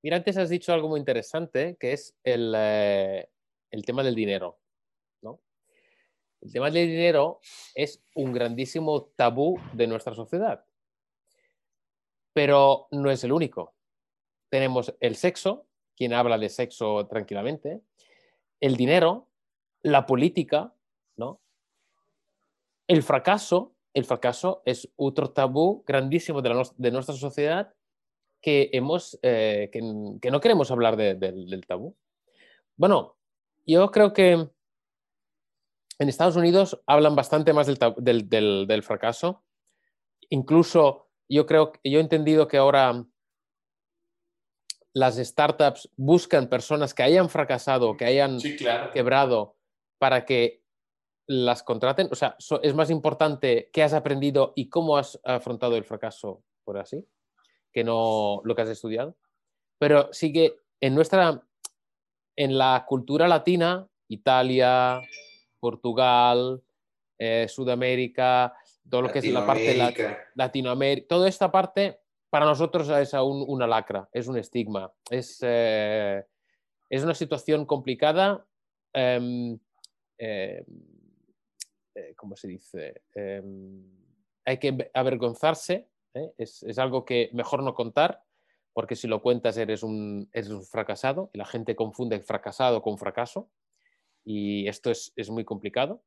[0.02, 3.28] Mira, antes has dicho algo muy interesante, que es el, eh,
[3.70, 4.58] el tema del dinero.
[5.20, 5.38] ¿no?
[6.40, 7.40] El tema del dinero
[7.74, 10.64] es un grandísimo tabú de nuestra sociedad,
[12.32, 13.74] pero no es el único.
[14.48, 15.66] Tenemos el sexo,
[16.00, 17.82] quien habla de sexo tranquilamente,
[18.58, 19.28] el dinero,
[19.82, 20.72] la política,
[21.18, 21.42] ¿no?
[22.88, 23.74] el fracaso.
[23.92, 27.74] El fracaso es otro tabú grandísimo de, nuestra sociedad
[28.40, 29.82] que, hemos, eh, que,
[30.30, 31.94] no queremos hablar de- del- tabú.
[32.76, 33.18] Bueno,
[33.66, 34.30] yo creo que
[35.98, 39.44] en Estados Unidos hablan bastante más del, del- del- del fracaso.
[40.30, 43.04] Incluso yo creo, yo he entendido que ahora
[44.92, 48.90] las startups buscan personas que hayan fracasado, que hayan Sí, claro.
[48.92, 49.56] quebrado
[49.98, 50.62] para que
[51.26, 52.08] las contraten.
[52.10, 56.78] O sea, es más importante qué has aprendido y cómo has afrontado el fracaso, por
[56.78, 57.06] así,
[57.72, 59.16] que no lo que has estudiado.
[59.78, 61.40] Pero sí que en nuestra,
[62.36, 65.00] en la cultura latina, Italia,
[65.60, 66.62] Portugal,
[67.18, 68.54] eh, Sudamérica,
[68.88, 70.28] todo lo que es la parte la- Latinoamérica.
[70.34, 72.00] Latinoamérica, toda esta parte
[72.30, 76.24] para nosotros es aún una lacra, es un estigma, es, eh,
[76.88, 78.46] es una situación complicada.
[78.92, 79.58] em,
[80.18, 80.64] em,
[81.94, 83.02] eh, ¿Cómo se dice?
[83.14, 83.84] Em,
[84.44, 86.32] hay que avergonzarse, ¿eh?
[86.38, 88.22] es, es algo que mejor no contar,
[88.72, 92.98] porque si lo cuentas eres un, eres un fracasado y la gente confunde fracasado con
[92.98, 93.50] fracaso
[94.24, 96.02] y esto es, es muy complicado.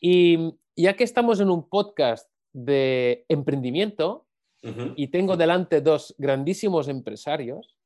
[0.00, 4.26] Y ya que estamos en un podcast de emprendimiento
[4.62, 7.76] Y tengo delante dos grandísimos empresarios,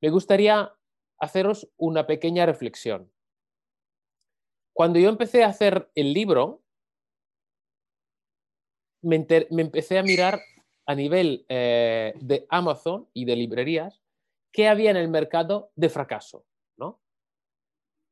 [0.00, 0.72] me gustaría
[1.18, 3.10] haceros una pequeña reflexión.
[4.72, 6.62] Cuando yo empecé a hacer el libro,
[9.02, 10.38] me empecé a mirar
[10.86, 14.02] a nivel eh, de Amazon y de librerías
[14.52, 16.46] qué había en el mercado de fracaso,
[16.78, 17.02] ¿no?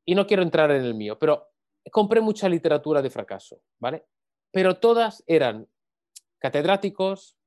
[0.05, 1.53] Y no quiero entrar en el mío, pero
[1.90, 4.05] compré mucha literatura de fracaso, ¿vale?
[4.53, 5.68] Pero todas eran
[6.38, 7.38] catedráticos,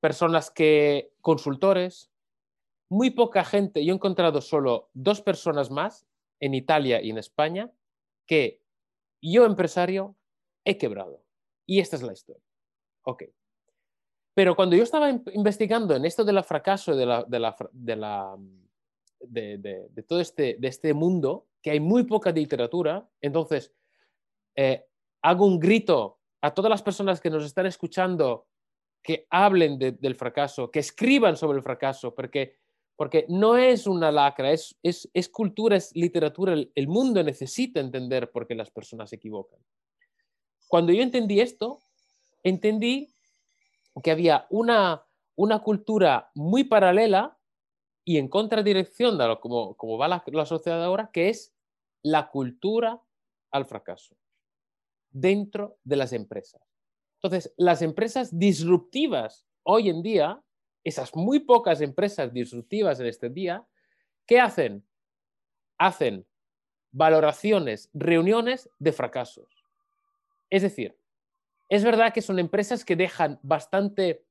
[0.00, 2.10] personas que, consultores,
[2.88, 6.06] muy poca gente, yo he encontrado solo dos personas más
[6.40, 7.70] en Italia y en España
[8.26, 8.60] que
[9.22, 10.16] yo, empresario,
[10.64, 11.22] he quebrado.
[11.66, 12.42] Y esta es la historia.
[13.02, 13.24] Ok.
[14.34, 17.96] Pero cuando yo estaba in- investigando en esto del fracaso de, la, de, la de,
[17.96, 18.36] la,
[19.20, 23.72] de todo este, de este mundo, que hay muy poca literatura, entonces
[24.56, 24.86] eh,
[25.22, 28.46] hago un grito a todas las personas que nos están escuchando
[29.02, 32.56] que hablen de- del fracaso, que escriban sobre el fracaso, porque,
[32.96, 36.54] porque no es una lacra, es, es, es cultura, es literatura.
[36.74, 39.58] El, mundo necesita entender por qué las personas se equivocan.
[40.68, 41.80] Cuando yo entendí esto,
[42.42, 43.12] entendí
[44.02, 47.38] que había una, una cultura muy paralela
[48.04, 51.54] y en contradirección de lo, como, como va la sociedad ahora, que es
[52.02, 53.00] la cultura
[53.50, 54.16] al fracaso.
[55.12, 56.69] dentro de las empresas.
[57.22, 60.40] Entonces, las empresas disruptivas hoy en día,
[60.84, 63.66] esas muy pocas empresas disruptivas en este día,
[64.26, 64.86] ¿qué hacen?
[65.78, 66.26] Hacen
[66.92, 69.64] valoraciones, reuniones de fracasos.
[70.48, 70.96] Es decir,
[71.68, 74.24] es verdad que son empresas que dejan bastante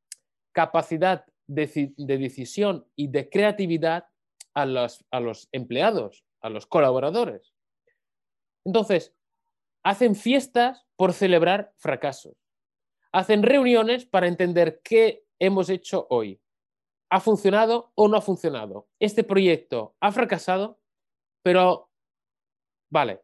[0.51, 4.05] capacidad de, decisión y de creatividad
[4.53, 5.05] a los,
[5.51, 7.53] empleados, a los colaboradores.
[8.65, 9.13] Entonces,
[9.83, 12.38] hacen fiestas por celebrar fracasos.
[13.11, 16.39] Hacen reuniones para entender qué hemos hecho hoy.
[17.09, 18.87] ¿Ha funcionado o no ha funcionado?
[18.99, 20.79] Este proyecto ha fracasado,
[21.41, 21.89] pero
[22.89, 23.21] vale.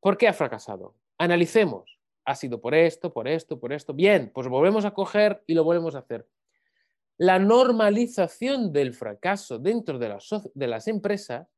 [0.00, 0.96] ¿Por qué ha fracasado?
[1.18, 1.98] Analicemos.
[2.24, 3.94] Ha sido por esto, por esto, por esto.
[3.94, 6.28] Bien, pues volvemos a coger y lo volvemos a hacer.
[7.18, 11.48] La normalización del fracaso dentro de las, empresas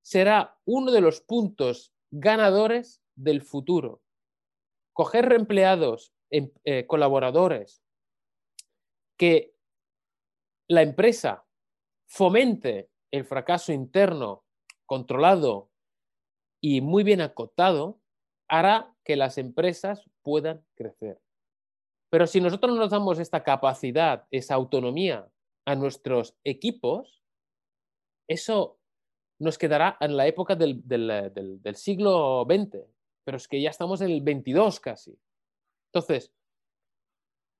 [0.00, 4.02] será uno de los puntos ganadores del futuro.
[4.92, 7.82] Coger empleados, em, eh, colaboradores,
[9.16, 9.54] que
[10.68, 11.44] la empresa
[12.06, 14.44] fomente el fracaso interno
[14.86, 15.70] controlado
[16.60, 18.00] y muy bien acotado,
[18.48, 21.20] hará que las empresas puedan crecer.
[22.10, 25.28] Pero si nosotros no nos damos esta capacidad, esa autonomía
[25.64, 27.22] a nuestros equipos,
[28.28, 28.78] eso
[29.38, 30.82] nos quedará en la época del,
[31.74, 32.86] siglo XX,
[33.24, 35.18] pero es que ya estamos en el XXII casi.
[35.92, 36.32] Entonces,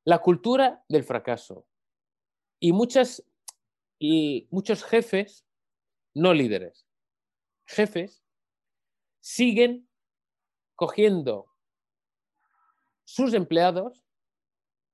[0.04, 1.66] la cultura del fracaso.
[2.60, 3.24] Y, muchas,
[3.98, 5.46] y muchos jefes,
[6.14, 6.86] no líderes,
[7.66, 8.22] jefes,
[9.20, 9.88] siguen
[10.74, 11.46] cogiendo
[13.04, 14.04] sus empleados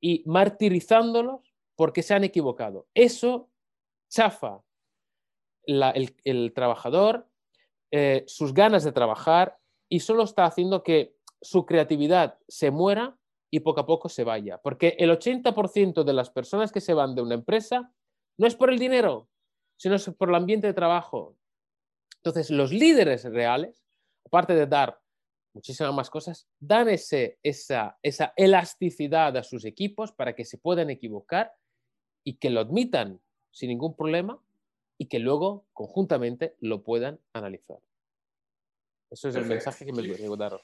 [0.01, 2.89] y martirizándolos porque se han equivocado.
[2.95, 3.51] Eso
[4.09, 4.63] chafa
[5.65, 7.29] el, trabajador,
[7.91, 9.59] eh, sus ganas de trabajar
[9.89, 13.17] y solo está haciendo que su creatividad se muera
[13.51, 14.59] y poco a poco se vaya.
[14.59, 17.93] Porque el 80% de las personas que se van de una empresa
[18.37, 19.29] no es por el dinero,
[19.77, 21.37] sino por el ambiente de trabajo.
[22.17, 23.85] Entonces, los líderes reales,
[24.25, 25.01] aparte de dar
[25.55, 30.91] muchísimas más cosas, dan ese, esa, esa elasticidad a sus equipos para que se puedan
[30.91, 31.55] equivocar
[32.25, 33.21] y que lo admitan
[33.51, 34.41] sin ningún problema
[34.99, 37.79] y que luego conjuntamente lo puedan analizar.
[39.11, 40.63] Eso es el mensaje que me quiero daros.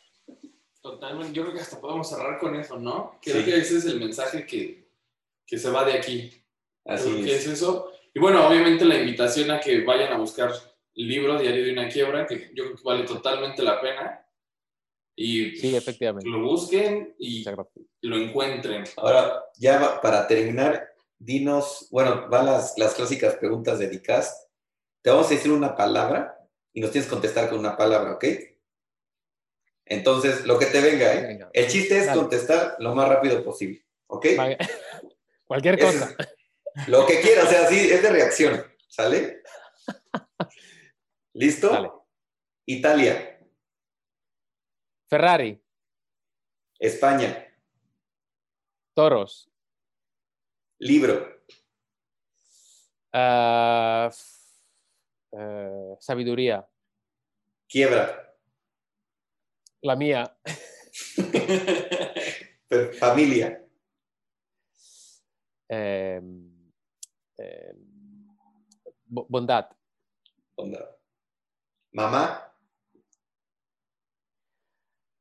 [0.81, 3.19] Totalmente, yo creo que hasta podemos cerrar con eso, ¿no?
[3.23, 4.91] Creo que ese es el mensaje que,
[5.47, 6.31] que se va de aquí.
[6.85, 7.47] Así es.
[7.47, 7.91] es eso.
[8.13, 10.53] Y bueno, obviamente la invitación a que vayan a buscar
[10.95, 14.21] el libro Diario de una quiebra, que yo creo que vale totalmente la pena.
[15.17, 16.29] Y sí, efectivamente.
[16.29, 17.45] lo busquen y
[18.03, 18.85] lo encuentren.
[18.97, 24.49] Ahora, ya para terminar, dinos, bueno, van las, las clásicas preguntas de DICAS.
[25.03, 26.44] Te vamos a decir una palabra
[26.75, 28.25] y nos tienes que contestar con una palabra, ¿ok?
[29.87, 31.39] Entonces, lo que te venga, ¿eh?
[31.53, 34.27] El chiste es contestar lo más rápido posible, ¿ok?
[35.45, 36.17] Cualquier cosa.
[36.89, 39.43] lo que quieras, o sea, sí, es de reacción, ¿sale?
[41.33, 42.09] ¿Listo?
[42.67, 43.41] Italia.
[45.09, 45.63] Ferrari.
[46.79, 47.47] España.
[48.95, 49.51] Toros.
[50.79, 51.41] Libro.
[53.13, 54.11] Ah,
[55.39, 56.67] eh, sabiduría.
[57.69, 58.35] Quiebra.
[59.83, 60.37] La mía.
[62.99, 63.61] Familia.
[65.69, 66.73] Em,
[67.39, 67.77] em,
[69.07, 69.71] bondad.
[70.57, 70.97] Bondad.
[71.93, 72.55] Mamá.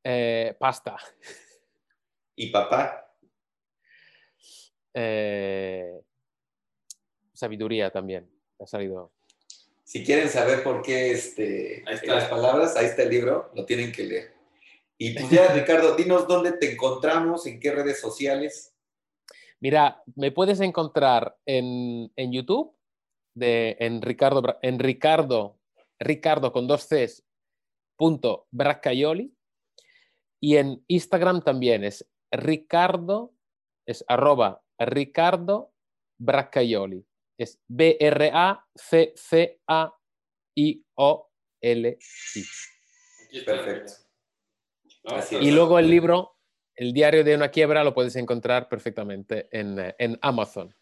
[0.04, 0.98] Eh, pasta.
[2.36, 3.16] ¿Y papá?
[4.94, 6.04] Eh,
[7.34, 8.30] sabiduría también.
[8.60, 9.14] Ha salido.
[9.84, 14.04] Si quieren saber por qué este, las palabras, ahí está el libro, lo tienen que
[14.04, 14.34] leer.
[14.98, 18.74] Y pues ya, Ricardo, dinos dónde te encontramos, en qué redes sociales.
[19.60, 22.76] Mira, me puedes encontrar en, YouTube,
[23.36, 25.60] de, en Ricardo, en Ricardo,
[26.00, 27.24] Ricardo con dos Cs,
[27.98, 29.34] punto Bracaioli,
[30.42, 33.34] y en Instagram también es Ricardo,
[33.86, 35.72] es arroba Ricardo
[36.18, 37.06] Braccaioli.
[37.38, 38.56] Es B-R-A-C-C-A-I-O-L-I.
[43.46, 43.94] Perfecto.
[45.42, 46.38] Y luego el libro,
[46.76, 50.76] El diario de una quiebra, lo puedes encontrar perfectamente en, en Amazon.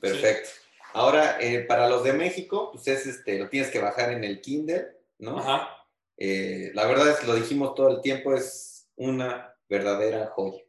[0.00, 0.50] Perfecto.
[0.92, 4.40] Ahora, eh, para los de México, pues es este, lo tienes que bajar en el
[4.40, 5.38] Kindle, ¿no?
[5.38, 5.76] Ajá.
[6.16, 10.62] Eh, la verdad es que lo dijimos todo el tiempo, es una verdadera joya,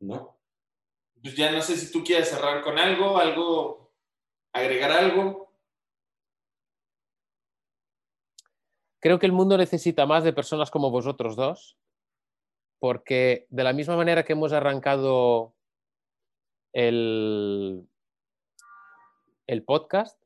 [0.00, 0.38] ¿no?
[1.22, 3.79] Pues ya no sé si tú quieres cerrar con algo, algo,
[4.52, 5.52] agregar algo.
[9.00, 11.78] Creo que el mundo necesita más de personas como vosotros dos,
[12.78, 15.54] porque de la misma manera que hemos arrancado
[16.72, 17.88] el,
[19.46, 20.22] el podcast,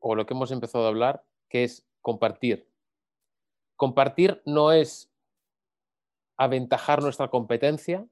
[0.00, 2.68] o lo que hemos empezado a hablar, que es compartir.
[3.76, 5.12] Compartir no es
[6.36, 8.06] aventajar nuestra competencia,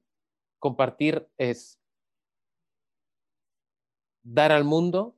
[0.59, 1.81] compartir es
[4.23, 5.15] dar al mundo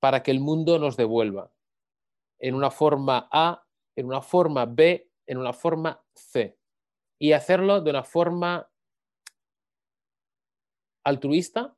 [0.00, 1.52] para que el mundo nos devuelva
[2.38, 6.58] en una forma A, en una forma B, en una forma C.
[7.18, 8.70] Y hacerlo de una forma
[11.04, 11.76] altruista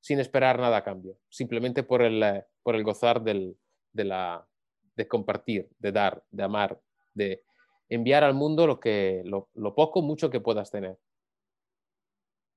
[0.00, 3.56] sin esperar nada a cambio, simplemente por el, eh, por el gozar del,
[3.92, 4.48] de, la,
[4.96, 6.80] de compartir, de dar, de amar,
[7.14, 7.44] de
[7.88, 10.98] enviar al mundo lo, que, lo, lo poco, mucho que puedas tener.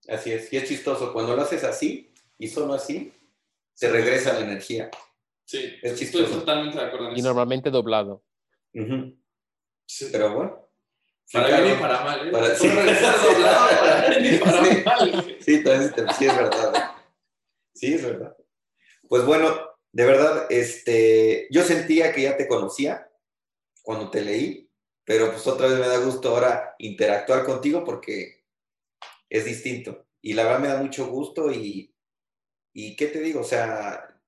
[0.08, 3.14] Así es, y es chistoso, cuando lo haces así y solo así,
[3.74, 4.90] se regresa la energía.
[5.46, 6.40] Sí, Es estoy chistoso.
[6.40, 7.28] totalmente de acuerdo en Y eso.
[7.28, 8.24] normalmente doblado.
[9.86, 10.08] Sí.
[10.12, 10.70] Pero bueno.
[11.32, 11.82] Para Sí, bien y claro.
[11.82, 12.28] para mal.
[12.28, 12.32] ¿eh?
[12.32, 12.48] Para-
[13.24, 14.82] doblado para bien y para Sí.
[14.86, 15.38] mal.
[15.40, 16.92] Sí, también sí es verdad.
[17.74, 18.38] Sí, es verdad.
[19.08, 19.60] Pues bueno,
[19.92, 23.10] de verdad, este, yo sentía que ya te conocía
[23.82, 24.70] cuando te leí,
[25.04, 28.46] pero pues otra vez me da gusto ahora interactuar contigo porque
[29.30, 30.08] es distinto.
[30.22, 31.93] Y la verdad me da mucho gusto y,
[32.74, 33.42] y ¿qué te digo?
[33.42, 34.20] O sea,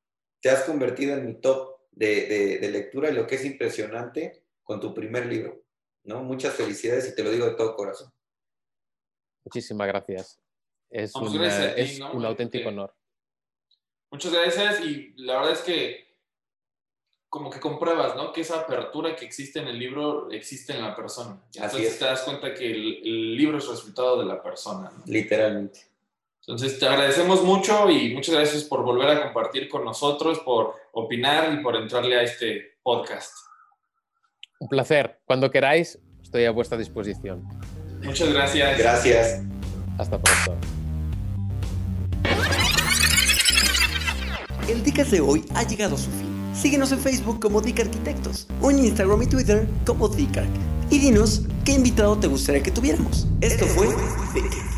[0.42, 4.44] te has convertido en mi top de, de- de lectura y lo que es impresionante
[4.64, 5.64] con tu primer libro,
[6.04, 6.24] ¿no?
[6.24, 8.12] Muchas felicidades y te lo digo de todo corazón.
[9.44, 10.40] Muchísimas gracias.
[10.90, 12.14] Es Vamos, un, gracias a ti, es ¿no?
[12.14, 12.96] un auténtico Porque- honor.
[14.12, 16.06] Muchas gracias y la verdad es que
[17.28, 18.32] como que compruebas, ¿no?
[18.32, 21.42] Que esa apertura que existe en el libro existe en la persona.
[21.54, 22.00] Entonces es.
[22.00, 25.04] te das cuenta que el, el libro es resultado de la persona, ¿no?
[25.06, 25.82] Literalmente.
[26.48, 31.52] Entonces te agradecemos mucho y muchas gracias por volver a compartir con nosotros, por opinar
[31.52, 33.34] y por entrarle a este podcast.
[34.60, 35.20] Un placer.
[35.26, 37.44] Cuando queráis, estoy a vuestra disposición.
[38.04, 38.78] Muchas gracias.
[38.78, 39.42] Gracias.
[39.98, 40.56] Hasta pronto.
[44.70, 46.54] El Dicas de hoy ha llegado a su fin.
[46.54, 50.50] Síguenos en Facebook como Dick Arquitectos o en Instagram y Twitter como Dicarc.
[50.92, 53.28] Y dinos qué invitado te gustaría que tuviéramos.
[53.42, 53.88] Esto fue
[54.36, 54.75] Dick.